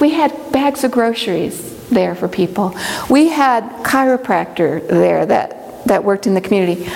[0.00, 2.74] We had bags of groceries there for people.
[3.08, 6.88] We had chiropractor there that, that worked in the community.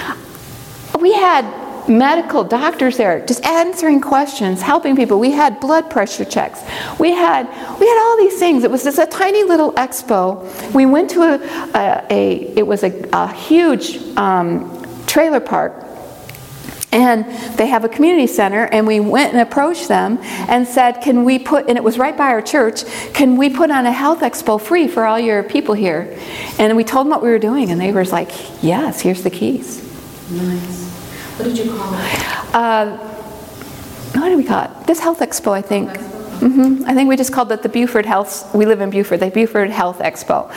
[1.01, 1.45] We had
[1.89, 6.61] medical doctors there just answering questions helping people we had blood pressure checks
[6.99, 7.47] we had
[7.79, 10.43] we had all these things it was just a tiny little expo
[10.75, 11.39] we went to a,
[11.77, 15.86] a, a it was a, a huge um, trailer park
[16.93, 17.25] and
[17.59, 20.19] they have a community center, and we went and approached them
[20.49, 23.71] and said, Can we put, and it was right by our church, can we put
[23.71, 26.19] on a health expo free for all your people here?
[26.59, 28.31] And we told them what we were doing, and they were like,
[28.63, 29.83] Yes, here's the keys.
[30.31, 30.87] Nice.
[31.39, 32.55] What did you call it?
[32.55, 32.97] Uh,
[34.19, 34.87] what did we call it?
[34.87, 35.91] This health expo, I think.
[35.91, 36.85] Mm-hmm.
[36.87, 38.55] I think we just called it the Buford Health.
[38.55, 40.51] We live in Buford, the Buford Health Expo,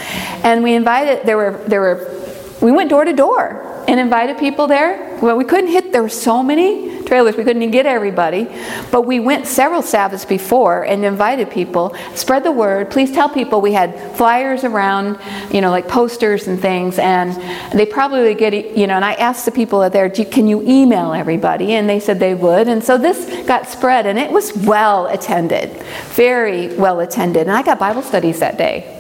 [0.44, 1.26] and we invited.
[1.26, 2.16] There were there were.
[2.62, 5.18] We went door to door and invited people there.
[5.20, 8.48] Well, we couldn't hit, there were so many trailers, we couldn't even get everybody.
[8.92, 12.92] But we went several Sabbaths before and invited people, spread the word.
[12.92, 15.18] Please tell people we had flyers around,
[15.52, 17.00] you know, like posters and things.
[17.00, 17.34] And
[17.74, 21.12] they probably get, you know, and I asked the people out there, can you email
[21.12, 21.74] everybody?
[21.74, 22.68] And they said they would.
[22.68, 25.72] And so this got spread and it was well attended,
[26.10, 27.48] very well attended.
[27.48, 28.99] And I got Bible studies that day.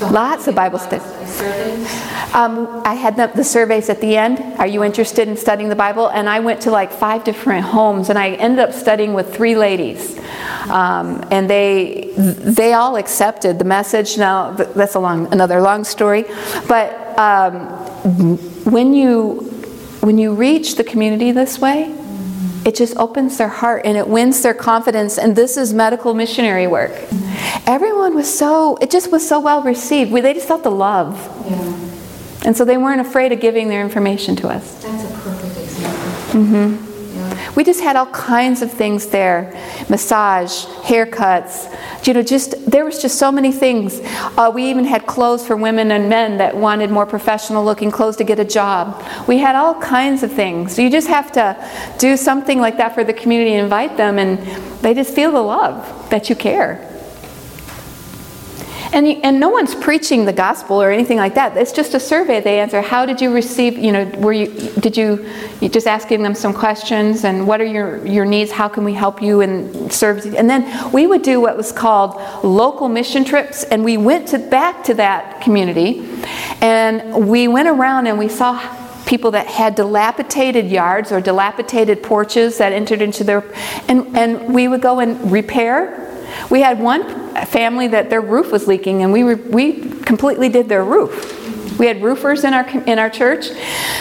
[0.00, 1.02] Lots of Bible study.
[1.24, 1.72] study.
[2.34, 4.40] Um, I had the, the surveys at the end.
[4.58, 6.08] Are you interested in studying the Bible?
[6.08, 9.56] And I went to like five different homes, and I ended up studying with three
[9.56, 10.18] ladies,
[10.68, 14.18] um, and they they all accepted the message.
[14.18, 16.26] Now that's a long another long story,
[16.68, 17.68] but um,
[18.70, 19.40] when you
[20.02, 21.90] when you reach the community this way,
[22.66, 25.18] it just opens their heart and it wins their confidence.
[25.18, 26.90] And this is medical missionary work.
[27.64, 30.10] Everyone was so, it just was so well received.
[30.10, 31.14] We, they just felt the love.
[31.48, 34.82] Yeah, And so they weren't afraid of giving their information to us.
[34.82, 36.42] that's a perfect example.
[36.42, 36.85] Mm-hmm.
[37.56, 39.52] We just had all kinds of things there
[39.88, 44.00] massage, haircuts, you know, just there was just so many things.
[44.36, 48.16] Uh, we even had clothes for women and men that wanted more professional looking clothes
[48.16, 49.02] to get a job.
[49.26, 50.78] We had all kinds of things.
[50.78, 51.56] You just have to
[51.98, 54.38] do something like that for the community and invite them, and
[54.82, 56.95] they just feel the love that you care.
[58.92, 61.56] And, and no one's preaching the gospel or anything like that.
[61.56, 62.40] It's just a survey.
[62.40, 64.46] They answer, how did you receive, you know, were you,
[64.80, 65.28] did you,
[65.60, 68.52] you just asking them some questions and what are your, your needs?
[68.52, 70.24] How can we help you and serve?
[70.34, 74.38] And then we would do what was called local mission trips and we went to,
[74.38, 76.08] back to that community
[76.60, 78.58] and we went around and we saw
[79.06, 83.44] people that had dilapidated yards or dilapidated porches that entered into their,
[83.88, 86.05] and, and we would go and repair
[86.50, 87.04] we had one
[87.46, 91.78] family that their roof was leaking, and we, we completely did their roof.
[91.78, 93.48] We had roofers in our, in our church.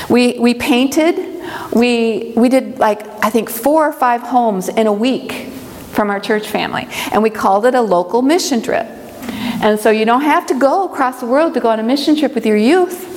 [0.09, 1.43] We, we painted.
[1.73, 5.49] We, we did like, I think, four or five homes in a week
[5.91, 6.87] from our church family.
[7.11, 8.85] And we called it a local mission trip.
[9.61, 12.15] And so you don't have to go across the world to go on a mission
[12.15, 13.11] trip with your youth.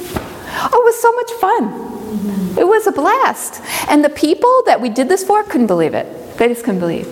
[0.50, 2.58] Oh, it was so much fun.
[2.58, 3.62] It was a blast.
[3.88, 6.36] And the people that we did this for couldn't believe it.
[6.38, 7.06] They just couldn't believe.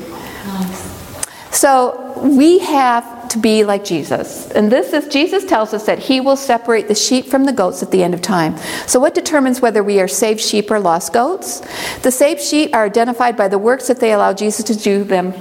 [1.56, 4.50] So we have to be like Jesus.
[4.50, 7.82] And this is Jesus tells us that he will separate the sheep from the goats
[7.82, 8.58] at the end of time.
[8.86, 11.62] So what determines whether we are saved sheep or lost goats?
[12.00, 15.32] The saved sheep are identified by the works that they allow Jesus to do them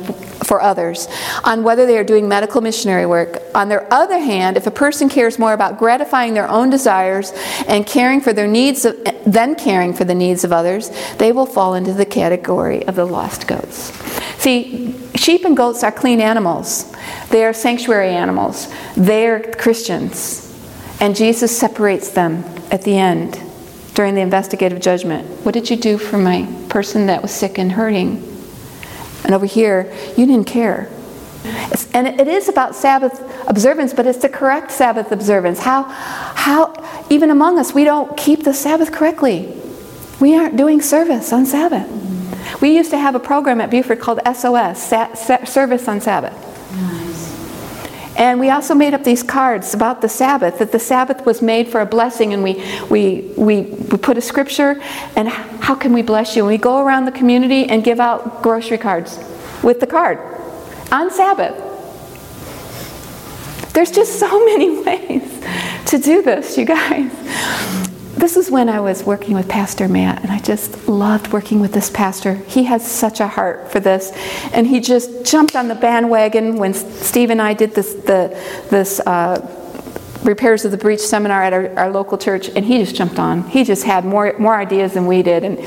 [0.46, 1.10] for others,
[1.44, 3.42] on whether they are doing medical missionary work.
[3.54, 7.34] On their other hand, if a person cares more about gratifying their own desires
[7.68, 8.96] and caring for their needs of,
[9.26, 13.06] than caring for the needs of others, they will fall into the category of the
[13.06, 13.92] lost goats.
[14.42, 16.94] See, sheep and goats are clean animals.
[17.30, 18.68] They are sanctuary animals.
[18.96, 20.42] They are Christians.
[21.00, 23.40] And Jesus separates them at the end
[23.94, 25.28] during the investigative judgment.
[25.46, 28.18] What did you do for my person that was sick and hurting?
[29.24, 30.90] And over here, you didn't care.
[31.44, 35.60] It's, and it is about Sabbath observance, but it's the correct Sabbath observance.
[35.60, 36.74] How, how,
[37.10, 39.54] even among us, we don't keep the Sabbath correctly.
[40.20, 41.88] We aren't doing service on Sabbath.
[42.62, 46.34] We used to have a program at Buford called SOS, Sa- Sa- Service on Sabbath.
[46.74, 47.16] Nice.
[48.18, 51.68] And we also made up these cards about the Sabbath, that the Sabbath was made
[51.68, 54.82] for a blessing, and we, we, we, we put a scripture,
[55.18, 56.44] and how can we bless you?
[56.44, 59.20] And we go around the community and give out grocery cards
[59.64, 60.20] with the card
[60.92, 61.62] on Sabbath.
[63.74, 65.44] There's just so many ways
[65.88, 67.12] to do this, you guys.
[68.18, 71.74] This is when I was working with Pastor Matt, and I just loved working with
[71.74, 72.36] this pastor.
[72.36, 74.12] He has such a heart for this,
[74.54, 78.30] and he just jumped on the bandwagon when Steve and I did this the
[78.70, 79.46] this uh,
[80.24, 83.50] repairs of the breach seminar at our, our local church, and he just jumped on.
[83.50, 85.60] He just had more more ideas than we did, and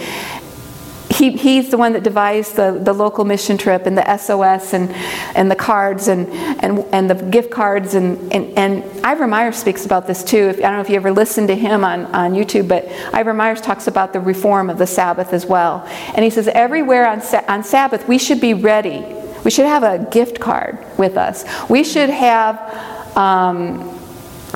[1.10, 4.90] he, he's the one that devised the, the local mission trip and the SOS and,
[5.34, 6.28] and the cards and,
[6.62, 7.94] and, and the gift cards.
[7.94, 10.48] And, and, and Ivor Myers speaks about this too.
[10.48, 13.32] If, I don't know if you ever listened to him on, on YouTube, but Ivor
[13.34, 15.84] Myers talks about the reform of the Sabbath as well.
[16.14, 19.04] And he says, everywhere on, on Sabbath, we should be ready.
[19.44, 21.44] We should have a gift card with us.
[21.70, 23.16] We should have.
[23.16, 23.97] Um,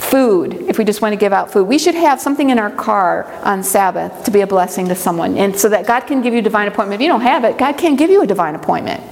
[0.01, 1.65] food if we just want to give out food.
[1.65, 5.37] We should have something in our car on sabbath to be a blessing to someone.
[5.37, 7.01] And so that god can give you divine appointment.
[7.01, 9.03] If you don't have it god can't give you a divine appointment.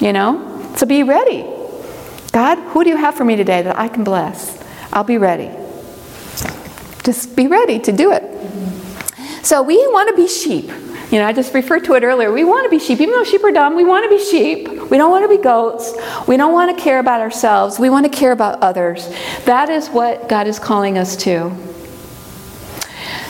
[0.00, 0.72] You know?
[0.76, 1.42] So be ready.
[2.32, 4.62] God who do you have for me today that i can bless?
[4.92, 5.50] I'll be ready.
[7.02, 8.22] Just be ready to do it.
[9.44, 10.70] So we want to be sheep
[11.14, 12.32] you know, I just referred to it earlier.
[12.32, 13.00] We want to be sheep.
[13.00, 14.66] Even though sheep are dumb, we want to be sheep.
[14.90, 15.94] We don't want to be goats.
[16.26, 17.78] We don't want to care about ourselves.
[17.78, 19.08] We want to care about others.
[19.44, 21.56] That is what God is calling us to.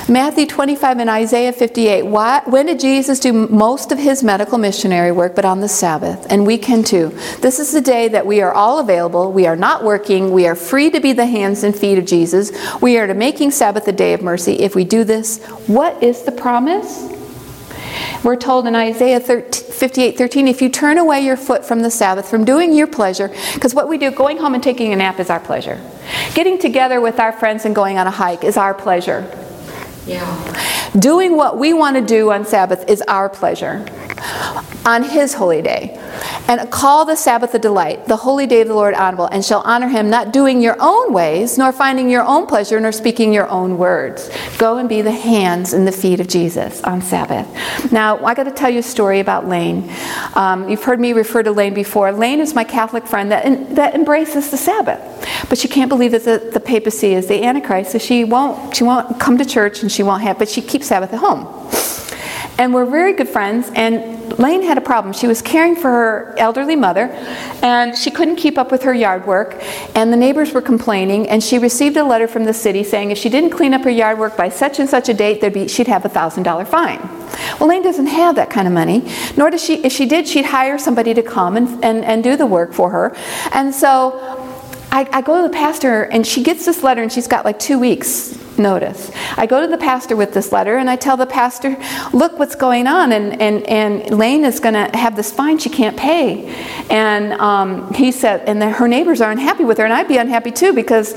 [0.09, 2.07] Matthew 25 and Isaiah 58.
[2.07, 6.27] Why, when did Jesus do most of his medical missionary work but on the Sabbath?
[6.31, 7.11] And we can too.
[7.41, 9.31] This is the day that we are all available.
[9.31, 10.31] We are not working.
[10.31, 12.51] We are free to be the hands and feet of Jesus.
[12.81, 14.55] We are to making Sabbath a day of mercy.
[14.55, 17.11] If we do this, what is the promise?
[18.25, 22.29] We're told in Isaiah 58 13, if you turn away your foot from the Sabbath,
[22.29, 25.29] from doing your pleasure, because what we do, going home and taking a nap is
[25.29, 25.79] our pleasure.
[26.33, 29.31] Getting together with our friends and going on a hike is our pleasure.
[30.07, 30.91] Yeah.
[30.99, 33.87] Doing what we want to do on Sabbath is our pleasure
[34.87, 36.01] on his holy day.
[36.49, 39.61] And call the Sabbath a delight, the holy day of the Lord honorable, and shall
[39.63, 43.49] honor him, not doing your own ways, nor finding your own pleasure, nor speaking your
[43.49, 44.31] own words.
[44.59, 47.47] Go and be the hands and the feet of Jesus on Sabbath.
[47.93, 49.91] Now, I got to tell you a story about Lane.
[50.35, 52.13] Um, you've heard me refer to Lane before.
[52.13, 55.01] Lane is my Catholic friend that, that embraces the Sabbath,
[55.49, 58.85] but she can't believe that the, the papacy is the Antichrist, so she won't, she
[58.85, 61.47] won't come to church and she won't have, but she keeps Sabbath at home.
[62.59, 65.13] And we're very good friends, and Lane had a problem.
[65.13, 67.09] She was caring for her elderly mother,
[67.63, 69.57] and she couldn't keep up with her yard work,
[69.95, 73.19] and the neighbors were complaining, and she received a letter from the city saying if
[73.19, 75.69] she didn't clean up her yard work by such and such a date, there'd be,
[75.69, 77.01] she'd have a $1,000 fine.
[77.59, 80.47] Well, Lane doesn't have that kind of money, nor does she, if she did, she'd
[80.47, 83.17] hire somebody to come and, and, and do the work for her.
[83.53, 84.19] And so
[84.91, 87.59] I, I go to the pastor, and she gets this letter, and she's got like
[87.59, 89.11] two weeks notice.
[89.37, 91.77] I go to the pastor with this letter and I tell the pastor,
[92.13, 93.13] look what's going on.
[93.13, 96.47] And, and, and Lane is going to have this fine she can't pay.
[96.91, 99.85] And um, he said, and the, her neighbors are unhappy with her.
[99.85, 101.15] And I'd be unhappy too because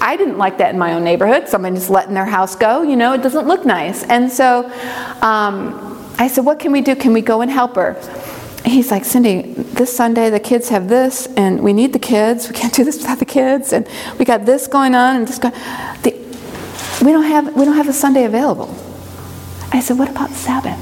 [0.00, 1.46] I didn't like that in my own neighborhood.
[1.46, 4.02] Just letting their house go, you know, it doesn't look nice.
[4.04, 4.64] And so
[5.22, 6.94] um, I said, what can we do?
[6.94, 7.94] Can we go and help her?
[8.66, 12.48] he's like, Cyndi, this Sunday the kids have this, and we need the kids.
[12.48, 15.38] We can't do this without the kids, and we got this going on, and this
[15.38, 15.54] going.
[16.02, 16.25] The,
[17.02, 18.74] we don't have we don't have a Sunday available.
[19.72, 20.78] I said, what about Sabbath?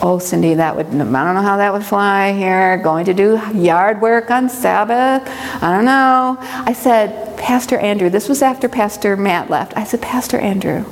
[0.00, 2.78] Oh, Cyndi, that would I don't know how that would fly here.
[2.78, 5.28] Going to do yard work on Sabbath?
[5.62, 6.36] I don't know.
[6.40, 8.08] I said, Pastor Andrew.
[8.08, 9.76] This was after Pastor Matt left.
[9.76, 10.84] I said, Pastor Andrew.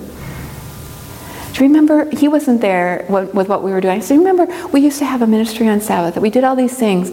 [1.52, 2.10] Do you remember?
[2.10, 4.02] He wasn't there with what we were doing.
[4.02, 6.20] So remember, we used to have a ministry on Sabbath.
[6.20, 7.10] We did all these things.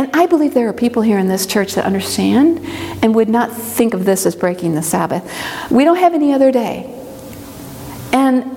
[0.00, 2.60] And I believe there are people here in this church that understand
[3.04, 5.30] and would not think of this as breaking the Sabbath.
[5.70, 6.86] We don't have any other day.
[8.10, 8.56] And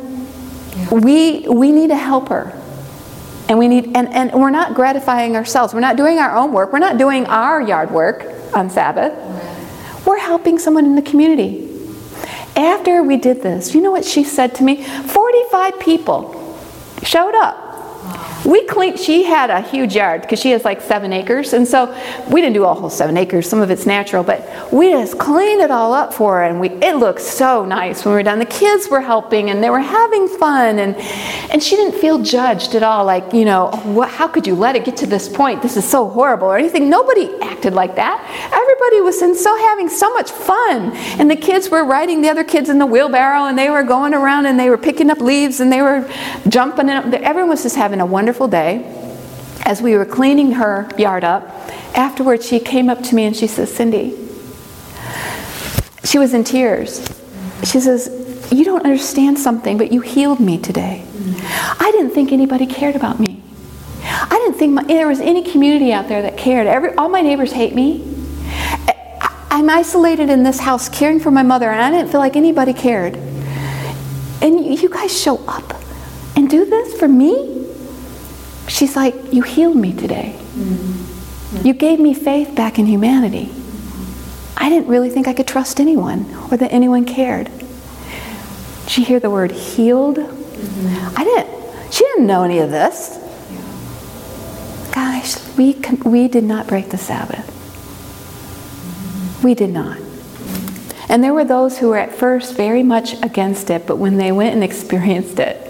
[0.90, 2.58] we, we need a helper.
[3.50, 5.74] And we need and, and we're not gratifying ourselves.
[5.74, 6.72] We're not doing our own work.
[6.72, 8.24] We're not doing our yard work
[8.56, 9.12] on Sabbath.
[10.08, 11.70] We're helping someone in the community.
[12.56, 14.82] After we did this, you know what she said to me?
[14.82, 16.58] 45 people
[17.04, 17.63] showed up.
[18.46, 21.54] We cleaned, she had a huge yard because she has like seven acres.
[21.54, 21.96] And so
[22.30, 25.62] we didn't do a whole seven acres, some of it's natural, but we just cleaned
[25.62, 28.40] it all up for her and we, it looked so nice when we were done.
[28.40, 30.96] The kids were helping and they were having fun and,
[31.52, 34.76] and she didn't feel judged at all, like, you know, what, how could you let
[34.76, 35.62] it get to this point?
[35.62, 36.90] This is so horrible or anything.
[36.90, 38.20] Nobody acted like that.
[38.52, 40.92] Everybody was in so having so much fun.
[41.20, 44.14] And the kids were riding the other kids in the wheelbarrow and they were going
[44.14, 46.10] around and they were picking up leaves and they were
[46.50, 46.90] jumping.
[46.90, 48.84] And everyone was just having a wonderful wonderful day.
[49.64, 51.44] As we were cleaning her yard up,
[51.96, 54.18] afterwards she came up to me and she says, Cyndi,
[56.04, 57.08] she was in tears.
[57.64, 61.06] She says, You don't understand something, but you healed me today.
[61.80, 63.44] I didn't think anybody cared about me.
[64.04, 66.66] I didn't think my, there was any community out there that cared.
[66.66, 68.02] Every, all my neighbors hate me.
[69.52, 72.74] I'm isolated in this house caring for my mother, and I didn't feel like anybody
[72.74, 73.16] cared.
[74.42, 75.76] And you guys show up
[76.36, 77.63] and do this for me?
[78.74, 80.36] She's like, You healed me today.
[80.38, 81.66] Mm-hmm.
[81.68, 83.52] You gave me faith back in humanity.
[84.58, 87.52] I didn't really think I could trust anyone or that anyone cared.
[88.86, 90.18] Did you hear the word healed?
[90.18, 91.18] Mm-hmm.
[91.18, 91.94] I didn't.
[91.94, 93.20] She didn't know any of this.
[94.94, 95.74] Gosh, we,
[96.06, 97.50] we did not break the Sabbath.
[99.44, 99.98] We did not.
[101.10, 104.32] And there were those who were at first very much against it, but when they
[104.32, 105.63] went and experienced it,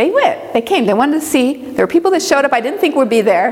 [0.00, 0.54] they went.
[0.54, 0.86] They came.
[0.86, 1.72] They wanted to see.
[1.72, 3.50] There were people that showed up I didn't think would be there.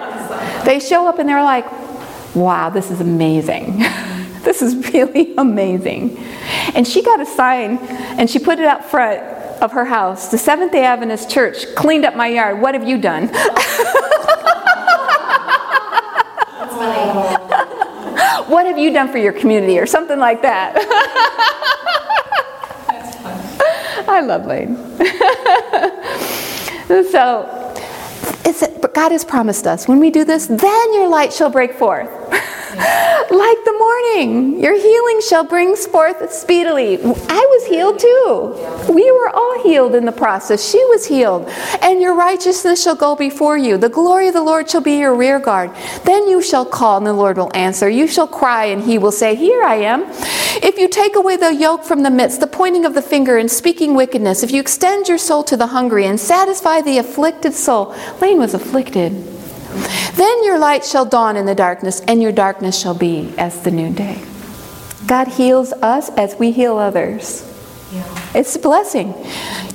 [0.65, 1.67] They show up and they're like,
[2.35, 3.79] wow, this is amazing.
[4.45, 6.17] this is really amazing.
[6.75, 7.77] And she got a sign
[8.17, 9.21] and she put it out front
[9.63, 10.31] of her house.
[10.31, 12.63] The Seventh day Adventist Church cleaned up my yard.
[12.63, 13.29] What have you done?
[18.49, 20.77] what have you done for your community or something like that?
[24.09, 24.79] I love Lane.
[27.11, 27.69] so,
[28.95, 32.09] God has promised us when we do this, then your light shall break forth.
[33.31, 36.97] like the morning, your healing shall bring forth speedily.
[37.03, 38.95] I was healed too.
[38.95, 40.65] We were all healed in the process.
[40.71, 41.49] She was healed.
[41.83, 43.79] And your righteousness shall go before you.
[43.79, 45.75] The glory of the Lord shall be your rear guard.
[46.05, 47.89] Then you shall call, and the Lord will answer.
[47.89, 50.05] You shall cry, and he will say, Here I am.
[50.63, 53.51] If you take away the yoke from the midst, the pointing of the finger and
[53.51, 57.95] speaking wickedness, if you extend your soul to the hungry and satisfy the afflicted soul,
[58.21, 59.38] Lane was afflicted.
[60.15, 63.71] Then your light shall dawn in the darkness, and your darkness shall be as the
[63.71, 64.23] noonday.
[65.07, 67.45] God heals us as we heal others.
[67.93, 68.31] Yeah.
[68.35, 69.15] It's a blessing.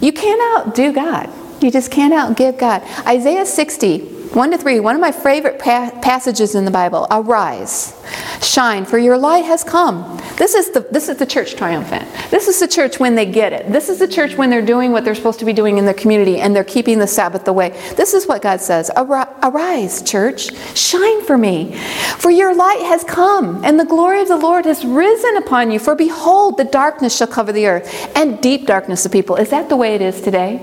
[0.01, 1.29] You can't outdo God.
[1.61, 2.83] You just can't outgive God.
[3.07, 3.99] Isaiah 60,
[4.33, 7.05] 1 to 3, one of my favorite pa- passages in the Bible.
[7.11, 7.93] Arise,
[8.41, 10.19] shine, for your light has come.
[10.37, 12.07] This is, the, this is the church triumphant.
[12.31, 13.71] This is the church when they get it.
[13.71, 15.93] This is the church when they're doing what they're supposed to be doing in their
[15.93, 17.69] community and they're keeping the Sabbath away.
[17.95, 21.75] This is what God says Arise, church, shine for me.
[22.17, 25.77] For your light has come, and the glory of the Lord has risen upon you.
[25.77, 29.35] For behold, the darkness shall cover the earth, and deep darkness the people.
[29.35, 30.55] Is that the way it is today?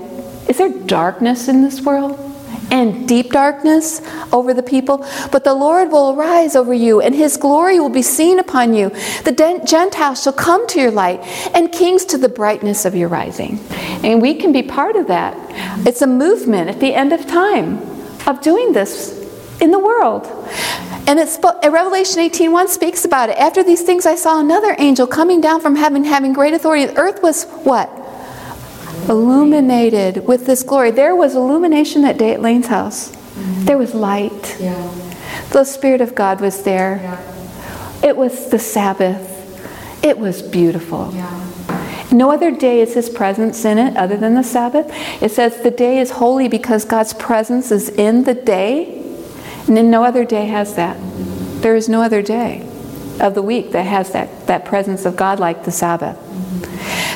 [0.49, 2.30] Is there darkness in this world?
[2.71, 4.01] And deep darkness
[4.31, 5.05] over the people.
[5.31, 8.89] But the Lord will arise over you, and his glory will be seen upon you.
[9.23, 11.21] The Gentiles shall come to your light,
[11.53, 13.59] and kings to the brightness of your rising.
[14.03, 15.35] And we can be part of that.
[15.85, 17.79] It's a movement at the end of time
[18.25, 19.19] of doing this
[19.59, 20.25] in the world.
[21.07, 23.37] And it's Revelation 18:1 speaks about it.
[23.37, 26.85] After these things I saw another angel coming down from heaven having great authority.
[26.85, 27.89] The earth was what?
[29.11, 30.89] Illuminated with this glory.
[30.89, 33.11] There was illumination that day at Lane's house.
[33.11, 33.65] Mm-hmm.
[33.65, 34.57] There was light.
[34.59, 34.73] Yeah.
[35.51, 36.99] The Spirit of God was there.
[37.01, 38.07] Yeah.
[38.07, 39.27] It was the Sabbath.
[40.03, 41.11] It was beautiful.
[41.13, 41.37] Yeah.
[42.11, 44.89] No other day is His presence in it other than the Sabbath.
[45.21, 48.97] It says the day is holy because God's presence is in the day,
[49.67, 50.97] and then no other day has that.
[51.61, 52.67] There is no other day
[53.19, 56.17] of the week that has that, that presence of God like the Sabbath.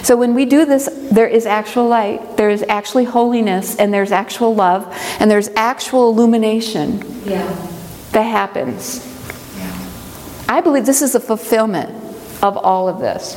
[0.05, 4.11] So when we do this, there is actual light, there is actually holiness, and there's
[4.11, 4.85] actual love,
[5.19, 7.47] and there's actual illumination yeah.
[8.11, 9.03] that happens.
[9.57, 10.45] Yeah.
[10.47, 11.89] I believe this is the fulfillment
[12.43, 13.33] of all of this.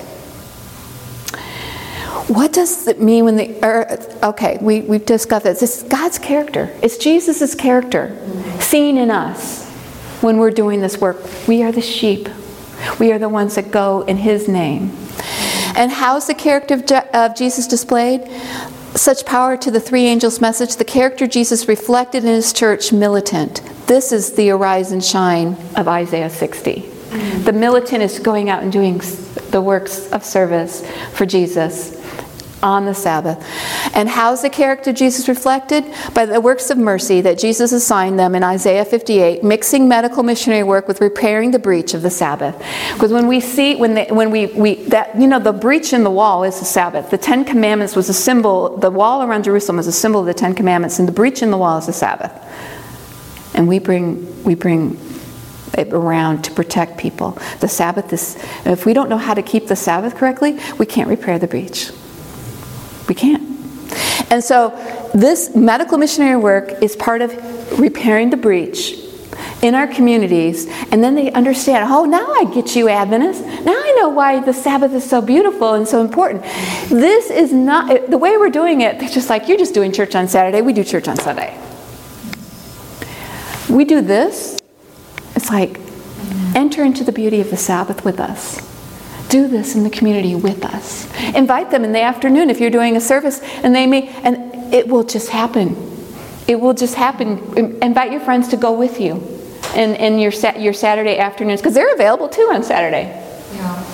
[2.29, 4.23] What does it mean when the earth?
[4.23, 5.63] Okay, we, we've discussed this.
[5.63, 8.61] It's God's character, it's Jesus' character mm-hmm.
[8.61, 9.67] seen in us
[10.21, 11.17] when we're doing this work.
[11.49, 12.29] We are the sheep,
[13.01, 15.08] we are the ones that go in His name.
[15.79, 18.29] And how's the character of, Je- of Jesus displayed?
[18.97, 20.75] Such power to the three angels' message.
[20.75, 23.63] The character Jesus reflected in his church, militant.
[23.87, 26.83] This is the arise and shine of Isaiah 60.
[26.83, 27.45] Mm-hmm.
[27.45, 29.01] The militant is going out and doing
[29.53, 31.98] the works of service for Jesus
[32.63, 33.39] on the Sabbath.
[33.95, 35.85] And how's the character of Jesus reflected?
[36.15, 40.65] By the works of mercy that Jesus assigned them in Isaiah 58, mixing medical missionary
[40.65, 42.57] work with repairing the breach of the Sabbath.
[42.95, 46.11] Because when we see, when, when we, we, that, you know, the breach in the
[46.11, 47.11] wall is the Sabbath.
[47.11, 50.35] The Ten Commandments was a symbol, the wall around Jerusalem was a symbol of the
[50.35, 52.33] Ten Commandments, and the breach in the wall is the Sabbath.
[53.55, 54.99] And we bring, we bring
[55.77, 57.39] it around to protect people.
[57.61, 61.09] The Sabbath is, if we don't know how to keep the Sabbath correctly, we can't
[61.09, 61.91] repair the breach.
[63.09, 63.43] We can't.
[64.31, 64.71] And so,
[65.15, 67.33] this medical missionary work is part of
[67.79, 68.95] repairing the breach
[69.63, 73.43] in our communities, and then they understand, oh, now I get you, Adventists.
[73.65, 76.43] Now I know why the Sabbath is so beautiful and so important.
[76.89, 80.15] This is not, the way we're doing it, they're just like, you're just doing church
[80.15, 81.59] on Saturday, we do church on Sunday.
[83.71, 84.59] We do this,
[85.35, 85.81] it's like,
[86.55, 88.78] enter into the beauty of the Sabbath with us
[89.29, 91.07] do this in the community with us.
[91.35, 94.89] Invite them in the afternoon if you're doing a service, and they may, and it
[94.89, 95.77] will just happen.
[96.47, 97.39] It will just happen.
[97.83, 99.15] Invite your friends to go with you
[99.75, 103.05] in, in your, your Saturday afternoons, because they're available too on Saturday.
[103.55, 103.85] Yeah.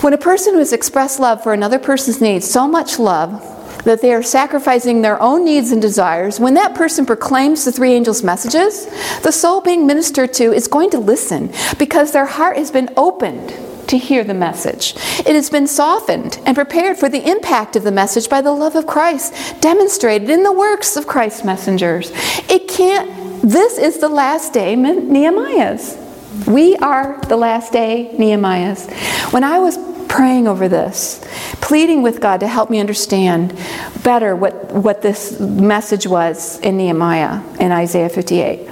[0.00, 3.46] When a person who has expressed love for another person's needs, so much love,
[3.84, 7.92] that they are sacrificing their own needs and desires, when that person proclaims the three
[7.92, 8.86] angels' messages,
[9.22, 13.54] the soul being ministered to is going to listen because their heart has been opened
[13.90, 14.94] to hear the message.
[15.20, 18.76] It has been softened and prepared for the impact of the message by the love
[18.76, 22.12] of Christ demonstrated in the works of Christ's messengers.
[22.48, 25.98] It can't, this is the last day Nehemiah's.
[26.46, 28.88] We are the last day Nehemiah's.
[29.32, 29.76] When I was
[30.08, 31.20] praying over this,
[31.60, 33.58] pleading with God to help me understand
[34.04, 38.68] better what, what this message was in Nehemiah in Isaiah 58,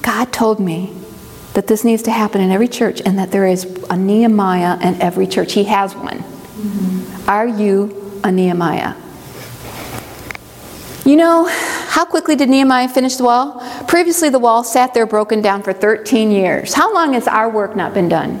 [0.00, 0.94] God told me
[1.56, 5.00] that this needs to happen in every church and that there is a Nehemiah in
[5.00, 5.54] every church.
[5.54, 6.18] He has one.
[6.18, 7.30] Mm-hmm.
[7.30, 8.94] Are you a Nehemiah?
[11.06, 13.62] You know, how quickly did Nehemiah finish the wall?
[13.88, 16.74] Previously, the wall sat there broken down for 13 years.
[16.74, 18.38] How long has our work not been done?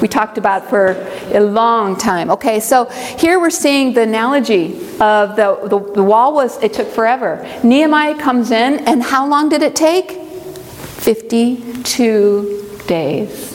[0.00, 0.92] We talked about for
[1.34, 2.30] a long time.
[2.30, 2.86] Okay, so
[3.18, 7.46] here we're seeing the analogy of the, the, the wall was, it took forever.
[7.62, 10.25] Nehemiah comes in, and how long did it take?
[11.06, 13.52] 52 days.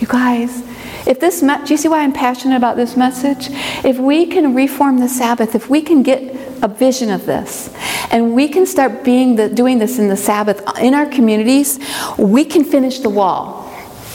[0.00, 0.62] You guys,
[1.08, 3.48] if this, me- do you see why I'm passionate about this message?
[3.84, 6.22] If we can reform the Sabbath, if we can get
[6.62, 7.74] a vision of this,
[8.12, 11.80] and we can start being the, doing this in the Sabbath uh, in our communities,
[12.16, 13.68] we can finish the wall.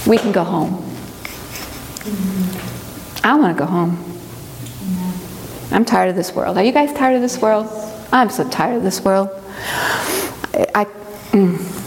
[0.08, 0.82] We can go home.
[3.26, 4.02] I want to go home.
[5.70, 6.58] I'm tired of this world.
[6.58, 7.68] Are you guys tired of this world?
[8.14, 9.28] I'm so tired of this world.
[10.54, 10.88] I,
[11.32, 11.82] mm.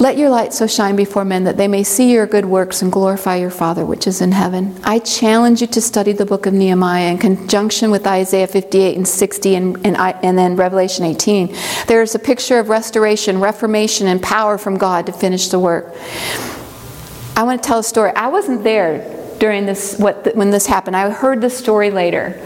[0.00, 2.90] Let your light so shine before men that they may see your good works and
[2.90, 4.78] glorify your Father which is in heaven.
[4.82, 9.06] I challenge you to study the book of Nehemiah in conjunction with Isaiah 58 and
[9.06, 11.54] 60 and, and, and then Revelation 18.
[11.86, 15.94] There is a picture of restoration, reformation, and power from God to finish the work.
[17.36, 18.12] I want to tell a story.
[18.16, 18.98] I wasn't there
[19.38, 20.96] during this what, when this happened.
[20.96, 22.40] I heard the story later.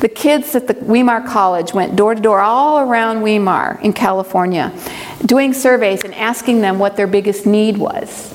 [0.00, 4.72] The kids at the Weimar College went door to door all around Weimar in California,
[5.24, 8.34] doing surveys and asking them what their biggest need was.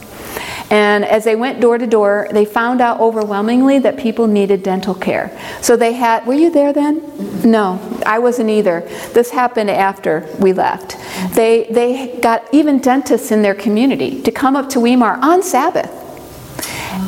[0.71, 4.95] And as they went door to door, they found out overwhelmingly that people needed dental
[4.95, 5.37] care.
[5.61, 7.01] So they had, were you there then?
[7.43, 8.81] No, I wasn't either.
[9.13, 10.95] This happened after we left.
[11.35, 16.00] They, they got even dentists in their community to come up to Weimar on Sabbath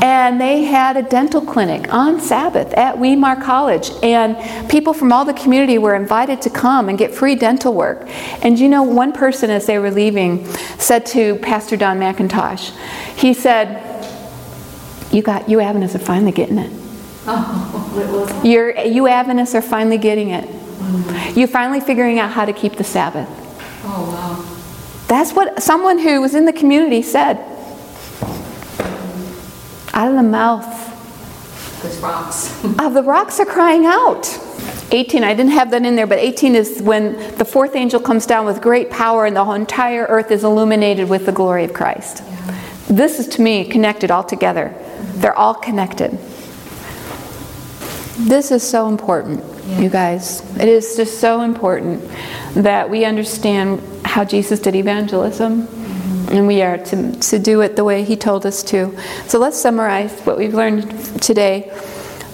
[0.01, 3.91] and they had a dental clinic on Sabbath at Weimar College.
[4.01, 8.07] And people from all the community were invited to come and get free dental work.
[8.43, 10.45] And you know, one person as they were leaving
[10.77, 12.75] said to Pastor Don McIntosh,
[13.17, 13.81] he said,
[15.11, 16.71] You got you Adventists are finally getting it.
[17.25, 20.45] Oh, You're, you Adventists are finally getting it.
[20.45, 21.39] Mm-hmm.
[21.39, 23.29] You're finally figuring out how to keep the Sabbath.
[23.85, 24.49] Oh wow.
[25.07, 27.52] That's what someone who was in the community said
[29.93, 32.63] out of the mouth Those rocks.
[32.79, 34.39] of the rocks are crying out.
[34.91, 38.25] 18, I didn't have that in there, but 18 is when the fourth angel comes
[38.25, 41.73] down with great power and the whole entire earth is illuminated with the glory of
[41.73, 42.21] Christ.
[42.23, 42.61] Yeah.
[42.89, 44.69] This is to me connected all together.
[44.69, 45.21] Mm-hmm.
[45.21, 46.11] They're all connected.
[48.19, 49.79] This is so important, yeah.
[49.79, 50.41] you guys.
[50.57, 52.07] It is just so important
[52.53, 55.67] that we understand how Jesus did evangelism
[56.33, 58.97] and we are to, to do it the way He told us to.
[59.27, 61.71] So let's summarize what we've learned today.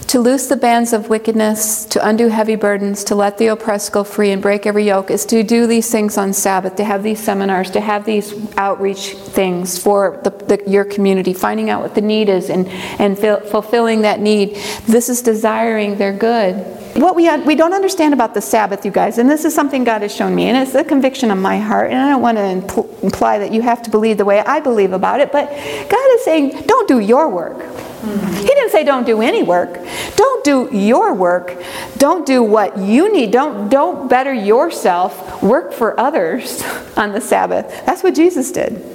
[0.09, 4.03] To loose the bands of wickedness, to undo heavy burdens, to let the oppressed go
[4.03, 7.23] free and break every yoke is to do these things on Sabbath, to have these
[7.23, 12.01] seminars, to have these outreach things for the, the, your community, finding out what the
[12.01, 12.67] need is and,
[12.99, 14.55] and fulfilling that need.
[14.87, 16.55] This is desiring their good
[16.95, 20.01] what we, we don't understand about the Sabbath, you guys, and this is something God
[20.01, 22.41] has shown me, and it's a conviction of my heart, and I don't want to
[22.41, 26.13] impl- imply that you have to believe the way I believe about it, but God
[26.15, 27.57] is saying, don't do your work.
[28.01, 29.77] He didn't say don't do any work.
[30.15, 31.61] Don't do your work.
[31.97, 33.31] Don't do what you need.
[33.31, 35.43] Don't, don't better yourself.
[35.43, 36.63] Work for others
[36.97, 37.67] on the Sabbath.
[37.85, 38.85] That's what Jesus did.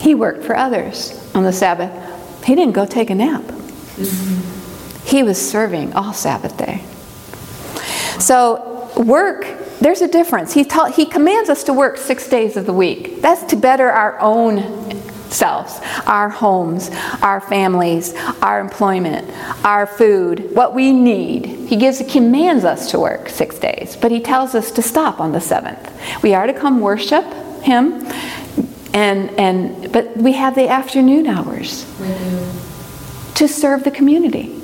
[0.00, 2.44] He worked for others on the Sabbath.
[2.44, 3.42] He didn't go take a nap.
[5.04, 6.84] He was serving all Sabbath day.
[8.20, 9.44] So, work,
[9.80, 10.52] there's a difference.
[10.52, 13.20] He, ta- he commands us to work six days of the week.
[13.20, 14.58] That's to better our own
[15.32, 16.90] selves, our homes,
[17.22, 19.28] our families, our employment,
[19.64, 21.46] our food, what we need.
[21.46, 25.20] He gives he commands us to work 6 days, but he tells us to stop
[25.20, 26.22] on the 7th.
[26.22, 27.24] We are to come worship
[27.62, 28.06] him
[28.92, 31.84] and and but we have the afternoon hours
[33.34, 34.56] to serve the community.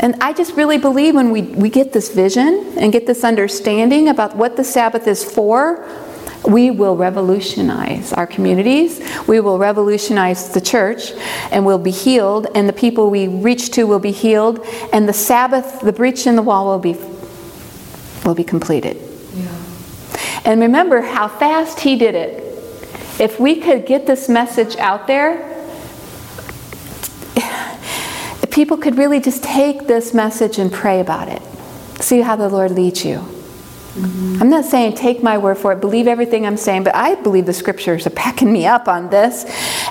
[0.00, 4.08] And I just really believe when we, we get this vision and get this understanding
[4.08, 5.88] about what the Sabbath is for,
[6.44, 11.12] we will revolutionize our communities, we will revolutionize the church,
[11.50, 15.12] and we'll be healed, and the people we reach to will be healed, and the
[15.12, 16.98] Sabbath, the breach in the wall will be
[18.24, 18.96] will be completed.
[19.34, 19.48] Yeah.
[20.44, 22.38] And remember how fast he did it.
[23.20, 25.48] If we could get this message out there,
[28.50, 31.42] people could really just take this message and pray about it.
[32.00, 33.41] See how the Lord leads you.
[33.94, 34.42] Mm-hmm.
[34.42, 37.44] I'm not saying take my word for it, believe everything I'm saying, but I believe
[37.44, 39.44] the scriptures are backing me up on this.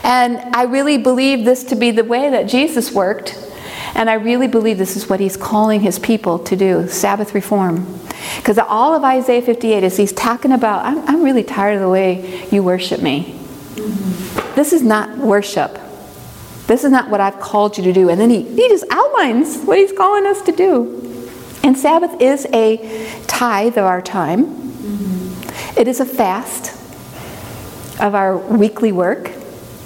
[0.04, 3.38] And I really believe this to be the way that Jesus worked.
[3.94, 8.00] And I really believe this is what he's calling his people to do Sabbath reform.
[8.38, 11.90] Because all of Isaiah 58 is he's talking about, I'm, I'm really tired of the
[11.90, 13.36] way you worship me.
[13.76, 14.56] Mm-hmm.
[14.56, 15.78] This is not worship.
[16.68, 18.10] This is not what I've called you to do.
[18.10, 21.01] And then he, he just outlines what he's calling us to do.
[21.64, 22.78] And Sabbath is a
[23.28, 25.80] tithe of our time, mm-hmm.
[25.80, 26.74] it is a fast
[28.00, 29.32] of our weekly work.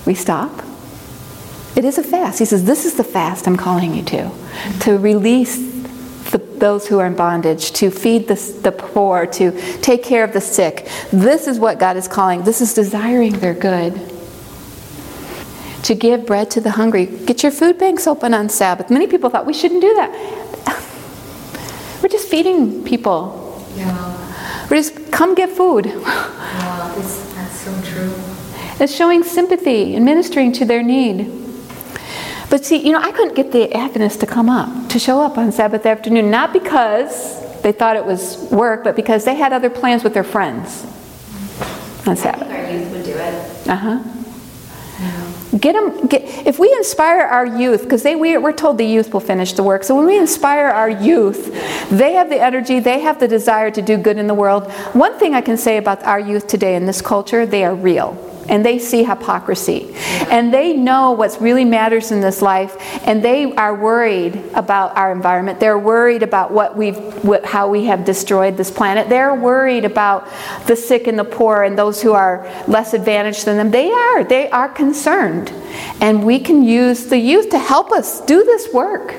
[0.06, 0.64] We stop.
[1.76, 2.40] It is a fast.
[2.40, 4.80] He says, This is the fast I'm calling you to, mm-hmm.
[4.80, 5.58] to release
[6.32, 10.32] the, those who are in bondage, to feed the, the poor, to take care of
[10.32, 10.88] the sick.
[11.12, 12.44] This is what God is calling.
[12.44, 14.00] This is desiring their good
[15.84, 17.06] to give bread to the hungry.
[17.06, 18.90] Get your food banks open on Sabbath.
[18.90, 20.55] Many people thought we shouldn't do that.
[22.06, 23.66] We're just feeding people.
[23.76, 24.68] Yeah.
[24.70, 25.88] We're just come get food.
[25.88, 26.94] Wow.
[26.96, 28.14] This, that's so true.
[28.80, 31.32] It's showing sympathy and ministering to their need.
[32.52, 35.40] But see, you know, I couldn't get the Adventists to come up, to show up
[35.40, 39.72] on Sabbath afternoon, not because they thought it was work, but because they had other
[39.72, 40.84] plans with their friends
[42.06, 42.48] on I Sabbath.
[42.48, 43.68] think our youth would do it.
[43.68, 44.00] Uh huh.
[45.60, 46.08] Get them.
[46.08, 49.54] Get, if we inspire our youth, because they we, we're told the youth will finish
[49.54, 49.84] the work.
[49.84, 51.54] So when we inspire our youth,
[51.90, 54.70] they have the energy, they have the desire to do good in the world.
[54.94, 58.35] One thing I can say about our youth today in this culture, they are real.
[58.48, 59.94] And they see hypocrisy.
[60.30, 62.76] And they know what really matters in this life.
[63.06, 65.60] And they are worried about our environment.
[65.60, 69.10] They're worried about what we've, what, how we have destroyed this planet.
[69.10, 70.28] They're worried about
[70.68, 73.72] the sick and the poor and those who are less advantaged than them.
[73.72, 74.24] They are.
[74.24, 75.52] They are concerned.
[76.02, 79.16] And we can use the youth to help us do this work.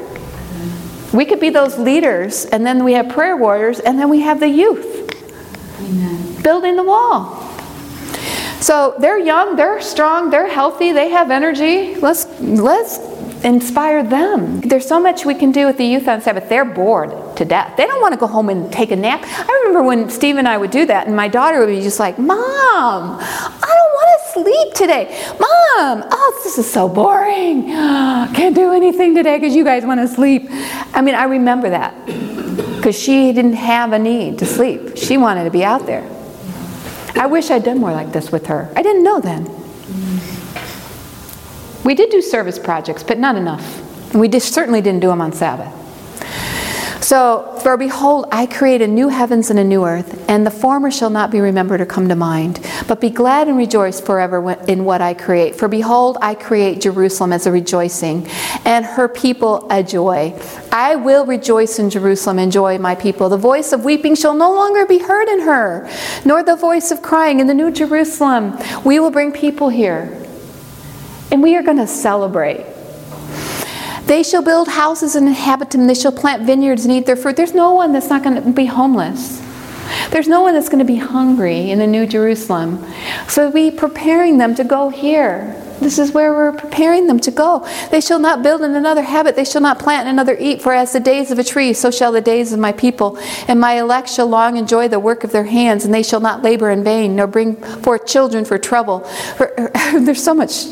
[1.12, 4.40] We could be those leaders, and then we have prayer warriors, and then we have
[4.40, 5.11] the youth
[5.81, 6.43] Amen.
[6.43, 7.36] building the wall.
[8.67, 11.95] So they're young, they're strong, they're healthy, they have energy.
[11.95, 12.99] Let's let's
[13.45, 14.61] inspire them.
[14.61, 16.49] There's so much we can do with the youth on Sabbath.
[16.49, 17.77] They're bored to death.
[17.77, 19.21] They don't want to go home and take a nap.
[19.25, 22.01] I remember when Steve and I would do that, and my daughter would be just
[22.01, 25.17] like, "Mom, I don't want to sleep today.
[25.39, 27.67] Mom, oh, this is so boring.
[28.35, 30.49] Can't do anything today because you guys want to sleep."
[30.93, 34.97] I mean, I remember that because she didn't have a need to sleep.
[34.97, 36.16] She wanted to be out there.
[37.17, 38.71] I wish I'd done more like this with her.
[38.77, 39.49] I didn't know then.
[41.85, 44.13] We did do service projects, but not enough.
[44.13, 45.73] And we certainly didn't do them on Sabbath.
[47.01, 50.90] So, for behold, I create a new heavens and a new earth, and the former
[50.90, 52.66] shall not be remembered or come to mind.
[52.89, 55.56] But be glad and rejoice forever in what I create.
[55.56, 58.27] For behold, I create Jerusalem as a rejoicing,
[58.64, 60.35] and her people a joy.
[60.73, 63.28] I will rejoice in Jerusalem and joy my people.
[63.28, 65.89] The voice of weeping shall no longer be heard in her,
[66.24, 68.59] nor the voice of crying in the new Jerusalem.
[68.85, 70.27] We will bring people here,
[71.31, 72.76] and we are going to celebrate.
[74.07, 75.87] They shall build houses and inhabit them.
[75.87, 77.37] They shall plant vineyards and eat their fruit.
[77.37, 79.43] There's no one that's not going to be homeless.
[80.11, 82.85] There's no one that's going to be hungry in the New Jerusalem.
[83.28, 85.62] So we preparing them to go here.
[85.81, 87.69] This is where we're preparing them to go.
[87.91, 89.37] They shall not build in another habit.
[89.37, 90.62] They shall not plant in another eat.
[90.62, 93.19] For as the days of a tree, so shall the days of my people.
[93.47, 96.43] And my elect shall long enjoy the work of their hands, and they shall not
[96.43, 99.01] labor in vain, nor bring forth children for trouble.
[99.01, 99.70] For,
[100.01, 100.66] there's so much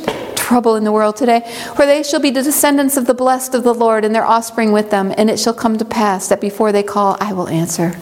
[0.44, 1.40] trouble in the world today.
[1.74, 4.72] For they shall be the descendants of the blessed of the Lord, and their offspring
[4.72, 5.12] with them.
[5.16, 7.98] And it shall come to pass that before they call, I will answer.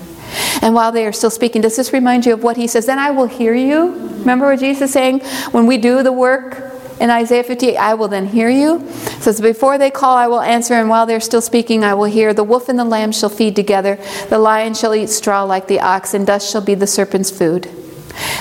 [0.61, 2.87] And while they are still speaking, does this remind you of what he says?
[2.87, 3.93] Then I will hear you.
[4.21, 5.21] Remember what Jesus is saying?
[5.53, 8.81] When we do the work in Isaiah 58, I will then hear you.
[8.81, 12.11] It says, Before they call, I will answer, and while they're still speaking, I will
[12.11, 12.35] hear.
[12.35, 13.99] The wolf and the lamb shall feed together.
[14.31, 17.71] The lion shall eat straw like the ox, and dust shall be the serpent's food.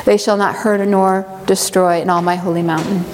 [0.05, 3.05] They shall not hurt nor destroy in all my holy mountain.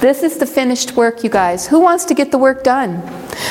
[0.00, 1.66] This is the finished work, you guys.
[1.66, 3.02] Who wants to get the work done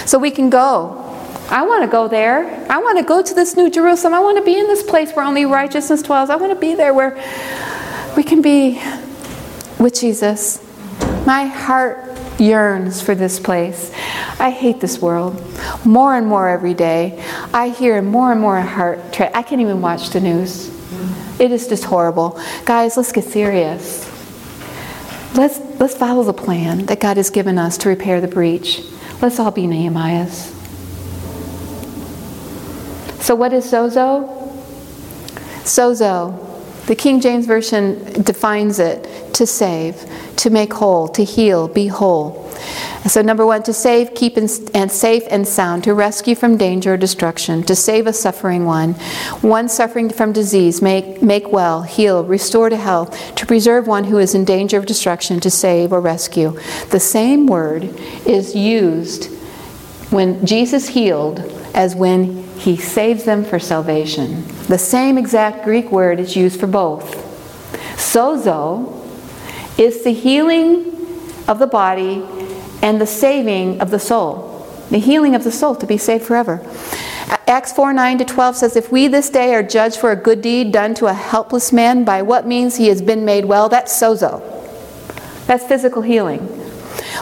[0.05, 1.03] so we can go?
[1.49, 2.65] I want to go there.
[2.69, 4.13] I want to go to this new Jerusalem.
[4.13, 6.29] I want to be in this place where only righteousness dwells.
[6.29, 7.15] I want to be there where
[8.15, 8.81] we can be
[9.79, 10.63] with Jesus.
[11.25, 13.91] My heart yearns for this place.
[14.39, 15.41] I hate this world
[15.85, 17.23] more and more every day.
[17.53, 19.11] I hear more and more heart.
[19.13, 20.69] Tra- I can't even watch the news.
[21.39, 22.39] It is just horrible.
[22.65, 24.05] Guys, let's get serious.
[25.35, 28.81] Let's, let's follow the plan that God has given us to repair the breach.
[29.21, 30.53] Let's all be Nehemiahs.
[33.21, 34.33] So, what is sozo?
[35.63, 40.01] Sozo, the King James Version defines it to save,
[40.37, 42.49] to make whole, to heal, be whole.
[43.07, 44.49] So, number one, to save, keep, and,
[44.91, 48.93] safe and sound, to rescue from danger or destruction, to save a suffering one,
[49.41, 54.17] one suffering from disease, make, make well, heal, restore to health, to preserve one who
[54.17, 56.57] is in danger of destruction, to save or rescue.
[56.89, 57.83] The same word
[58.25, 59.25] is used
[60.11, 61.39] when Jesus healed
[61.73, 64.45] as when he saves them for salvation.
[64.67, 67.23] The same exact Greek word is used for both.
[67.95, 68.96] Sozo
[69.77, 70.85] is the healing
[71.47, 72.25] of the body
[72.81, 74.53] and the saving of the soul.
[74.89, 76.65] The healing of the soul to be saved forever.
[77.47, 80.41] Acts 4 9 to 12 says, If we this day are judged for a good
[80.41, 83.97] deed done to a helpless man, by what means he has been made well, that's
[83.97, 84.41] sozo.
[85.45, 86.47] That's physical healing.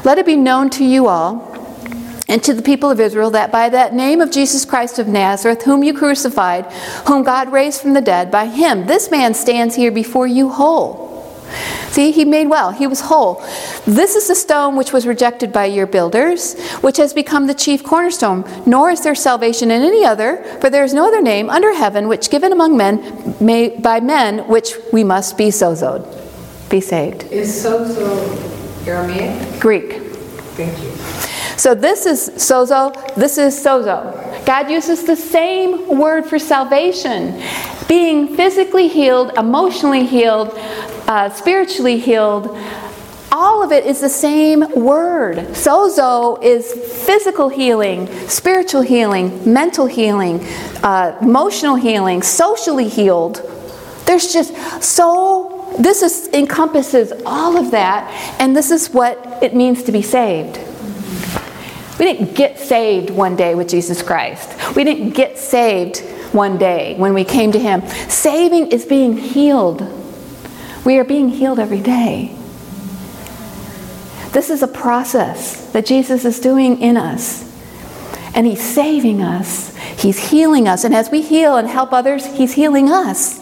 [0.03, 1.52] Let it be known to you all
[2.27, 5.64] and to the people of Israel that by that name of Jesus Christ of Nazareth,
[5.64, 6.65] whom you crucified,
[7.07, 11.05] whom God raised from the dead, by him this man stands here before you whole.
[11.89, 13.35] See, he made well, he was whole.
[13.85, 17.84] This is the stone which was rejected by your builders, which has become the chief
[17.84, 18.43] cornerstone.
[18.65, 22.07] Nor is there salvation in any other, for there is no other name under heaven
[22.07, 26.03] which given among men may, by men which we must be sozoed,
[26.69, 27.23] be saved.
[27.31, 29.59] Is sozo Aramaic?
[29.59, 30.01] Greek.
[30.55, 30.91] Thank you.
[31.57, 34.34] So this is sozo, this is sozo.
[34.45, 37.41] God uses the same word for salvation.
[37.88, 40.51] Being physically healed, emotionally healed,
[41.07, 42.55] uh, spiritually healed,
[43.31, 45.38] all of it is the same word.
[45.49, 46.72] Sozo is
[47.05, 50.39] physical healing, spiritual healing, mental healing,
[50.84, 53.41] uh, emotional healing, socially healed.
[54.05, 58.09] There's just so, this is, encompasses all of that,
[58.39, 60.59] and this is what it means to be saved.
[61.97, 64.76] We didn't get saved one day with Jesus Christ.
[64.76, 65.99] We didn't get saved
[66.34, 67.88] one day when we came to Him.
[68.09, 69.81] Saving is being healed.
[70.85, 72.35] We are being healed every day.
[74.31, 77.43] This is a process that Jesus is doing in us.
[78.35, 80.84] And He's saving us, He's healing us.
[80.84, 83.39] And as we heal and help others, He's healing us.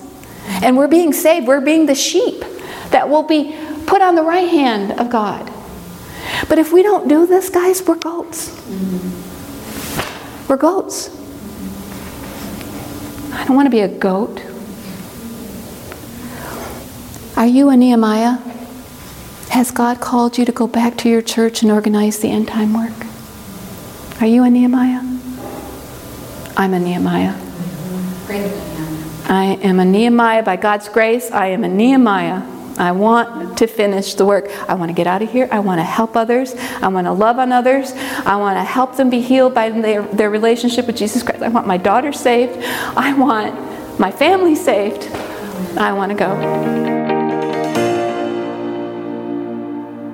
[0.62, 1.48] And we're being saved.
[1.48, 2.42] We're being the sheep
[2.92, 3.56] that will be
[3.88, 5.53] put on the right hand of God.
[6.50, 8.52] But if we don't do this, guys, we're goats.
[10.48, 11.10] We're goats.
[13.34, 14.42] I don't want to be a goat.
[17.36, 18.38] Are you a Nehemiah?
[19.50, 22.74] Has God called you to go back to your church and organize the end time
[22.74, 23.06] work?
[24.22, 25.02] Are you a Nehemiah?
[26.56, 27.34] I'm a Nehemiah.
[29.28, 31.32] I am a Nehemiah by God's grace.
[31.32, 32.44] I am a Nehemiah.
[32.78, 34.50] I want to finish the work.
[34.70, 35.48] I want to get out of here.
[35.52, 36.56] I want to help others.
[36.56, 37.92] I want to love on others.
[37.94, 41.44] I want to help them be healed by their, their relationship with Jesus Christ.
[41.44, 42.64] I want my daughter saved.
[42.98, 45.08] I want my family saved.
[45.78, 47.03] I want to go.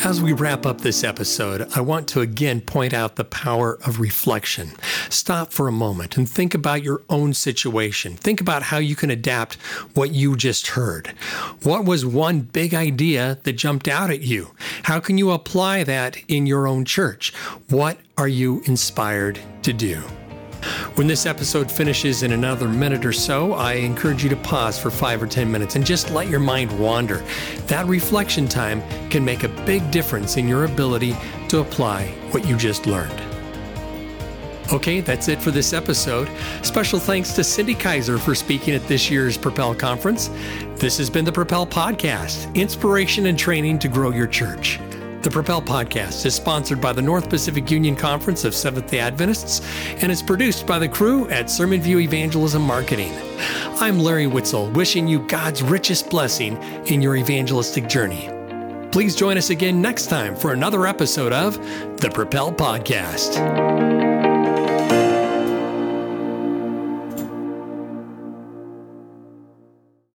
[0.02, 4.00] As we wrap up this episode, I want to again point out the power of
[4.00, 4.72] reflection.
[5.10, 8.16] Stop for a moment and think about your own situation.
[8.16, 9.56] Think about how you can adapt
[9.96, 11.10] what you just heard.
[11.64, 14.56] What was one big idea that jumped out at you?
[14.84, 17.34] How can you apply that in your own church?
[17.68, 20.02] What are you inspired to do?
[20.95, 24.91] When this episode finishes in another minute or so, I encourage you to pause for
[24.91, 27.23] five or 10 minutes and just let your mind wander.
[27.68, 31.15] That reflection time can make a big difference in your ability
[31.49, 33.22] to apply what you just learned.
[34.72, 36.30] Okay, that's it for this episode.
[36.61, 40.30] Special thanks to Cyndi Keiser for speaking at this year's Propel Conference.
[40.76, 44.80] This has been the Propel Podcast inspiration and training to grow your church.
[45.22, 49.60] The Propel Podcast is sponsored by the North Pacific Union Conference of Seventh day Adventists
[50.02, 53.12] and is produced by the crew at SermonView Evangelism Marketing.
[53.82, 56.56] I'm Larry Witzel, wishing you God's richest blessing
[56.86, 58.30] in your evangelistic journey.
[58.94, 61.58] Please join us again next time for another episode of
[62.00, 64.09] the Propel Podcast.